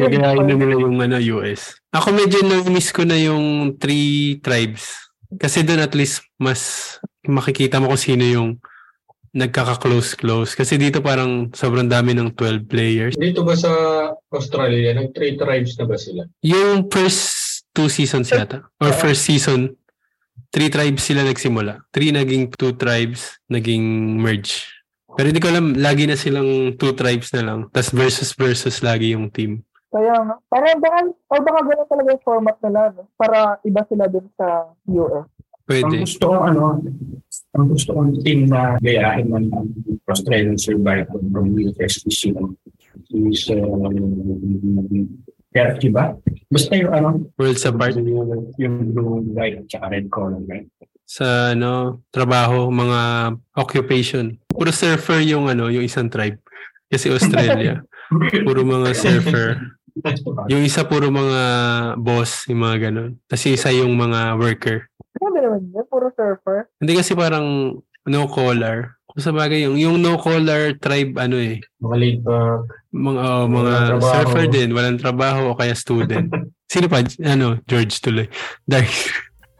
[0.00, 1.80] Gagayahin na nila yung ano, US.
[1.92, 5.11] Ako medyo na-miss ko na yung three tribes.
[5.40, 8.50] Kasi doon at least mas makikita mo kung sino yung
[9.32, 10.52] nagkaka-close-close.
[10.52, 13.12] Kasi dito parang sobrang dami ng 12 players.
[13.16, 13.72] Dito ba sa
[14.28, 16.22] Australia, nag-three tribes na ba sila?
[16.44, 19.72] Yung first two seasons yata, or first season,
[20.52, 21.80] three tribes sila nagsimula.
[21.88, 24.68] Three naging two tribes, naging merge.
[25.16, 27.60] Pero hindi ko alam, lagi na silang two tribes na lang.
[27.72, 29.64] Tapos versus versus lagi yung team.
[29.92, 33.04] Kaya nga, parang baka, o baka ganun talaga yung format nila, no?
[33.20, 35.28] Para iba sila dun sa US.
[35.62, 35.94] Ang Pwede.
[36.02, 36.80] gusto ko ano,
[37.54, 39.46] ang gusto kong team na gayahin ng
[40.08, 42.34] Australian Survivor from USSC
[43.12, 43.92] is um,
[45.52, 46.16] Turkey ba?
[46.48, 47.94] Basta yung ano, Worlds apart.
[48.00, 50.66] yung, yung blue, white, tsaka red color, right?
[51.04, 53.00] Sa ano, trabaho, mga
[53.60, 54.40] occupation.
[54.48, 56.40] Puro surfer yung ano, yung isang tribe.
[56.88, 57.84] Kasi Australia.
[58.48, 59.60] Puro mga surfer.
[60.48, 61.42] Yung isa puro mga
[62.00, 63.10] boss, yung mga ganun.
[63.28, 64.88] Tapos yung isa yung mga worker.
[65.12, 66.66] Grabe naman yun, puro surfer.
[66.80, 67.78] Hindi kasi parang
[68.08, 68.96] no collar.
[69.12, 72.24] Kung sa bagay, yung, yung no collar tribe, ano eh, Mga
[72.92, 74.12] mga, oh, mga trabaho.
[74.16, 76.32] surfer din, walang trabaho o kaya student.
[76.72, 77.04] Sino pa?
[77.28, 78.24] Ano, George tuloy.
[78.70, 78.88] Dark.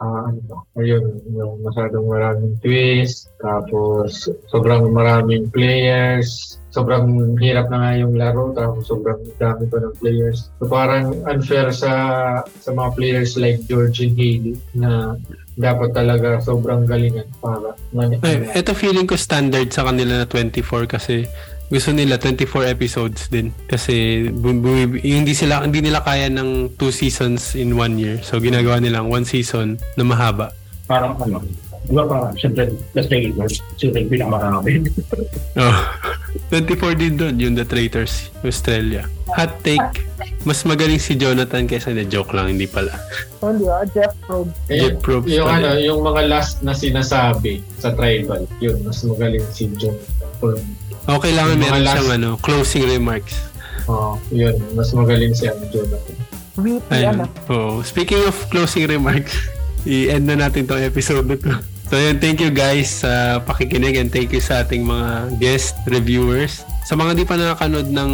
[0.01, 0.57] Ah, ano ba?
[0.81, 3.29] Ayun, yung masyadong maraming twist.
[3.37, 6.57] Tapos, sobrang maraming players.
[6.73, 7.05] Sobrang
[7.37, 8.49] hirap na nga yung laro.
[8.51, 10.49] Tapos, sobrang dami pa ng players.
[10.57, 11.93] So, parang unfair sa
[12.41, 15.13] sa mga players like George and Haley na
[15.53, 20.89] dapat talaga sobrang galingan para man- Ay, eto feeling ko standard sa kanila na 24
[20.89, 21.29] kasi
[21.69, 26.89] gusto nila 24 episodes din kasi bu- bu- hindi sila hindi nila kaya ng two
[26.89, 28.17] seasons in one year.
[28.19, 30.49] So ginagawa nilang one season na mahaba.
[30.85, 31.37] Parang ano,
[31.83, 34.71] di ba parang, syempre, the Trailers, sila yung pinakamarami.
[35.53, 35.77] Oh.
[36.49, 36.65] 24
[36.97, 39.05] din doon yung The Traitors, Australia.
[39.29, 40.01] Hot take,
[40.43, 42.89] mas magaling si Jonathan kaysa na joke lang, hindi pala.
[43.37, 43.85] So, di ba?
[43.87, 44.57] Jeff Probst.
[44.67, 45.61] Eh, Jeff Probst yung, pala.
[45.67, 49.93] ano, yung mga last na sinasabi sa tribal, yun, mas magaling si John.
[50.39, 50.57] Paul.
[51.05, 53.35] O kailangan Yung meron last- siyang ano, closing remarks.
[53.85, 56.17] Oo, yun, mas magaling si ano, Jonathan.
[56.55, 57.13] Witty, Ayun.
[57.15, 57.23] ano.
[57.47, 59.37] Oh, speaking of closing remarks,
[59.83, 61.53] i-end na natin tong episode na to.
[61.93, 66.65] So yun, thank you guys sa pakikinig and thank you sa ating mga guest reviewers.
[66.89, 68.11] Sa mga di pa nakakanood ng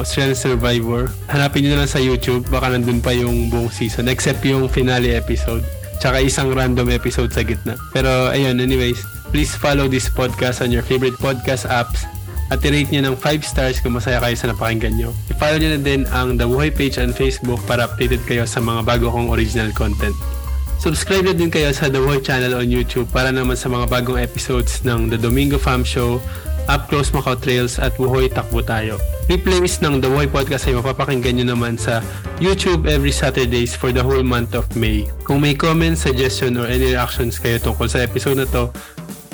[0.00, 2.48] Australian Survivor, hanapin nyo na lang sa YouTube.
[2.48, 5.60] Baka nandun pa yung buong season except yung finale episode.
[6.00, 7.76] Tsaka isang random episode sa gitna.
[7.92, 12.08] Pero ayun, anyways, please follow this podcast on your favorite podcast apps
[12.48, 15.12] at i-rate nyo ng 5 stars kung masaya kayo sa napakinggan nyo.
[15.28, 18.88] I-follow nyo na din ang The Buhay page on Facebook para updated kayo sa mga
[18.88, 20.16] bago kong original content.
[20.78, 24.22] Subscribe na din kayo sa The Buhay channel on YouTube para naman sa mga bagong
[24.22, 26.22] episodes ng The Domingo Fam Show,
[26.70, 28.94] Up Close Macau Trails at Buhoy Takbo Tayo.
[29.26, 31.98] Replays ng The Buhay Podcast ay mapapakinggan nyo naman sa
[32.38, 35.10] YouTube every Saturdays for the whole month of May.
[35.26, 38.70] Kung may comments, suggestion, or any reactions kayo tungkol sa episode na to,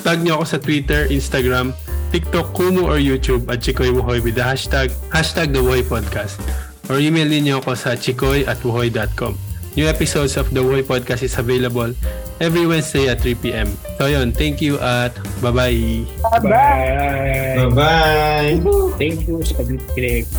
[0.00, 1.76] tag nyo ako sa Twitter, Instagram,
[2.08, 6.40] TikTok, Kumu, or YouTube at Chikoy Wuhoy with the hashtag, hashtag The Wuhoy Podcast.
[6.88, 9.43] Or email ninyo ako sa chikoy at wuhoy.com.
[9.74, 11.90] New episodes of The Wuhoy Podcast is available
[12.38, 13.74] every Wednesday at 3pm.
[13.98, 15.10] So yun, thank you at
[15.42, 16.06] bye-bye.
[16.22, 16.46] Bye-bye!
[16.46, 17.58] Bye!
[17.74, 18.94] Bye-bye!
[18.94, 20.30] Thank you sa pagkikinig.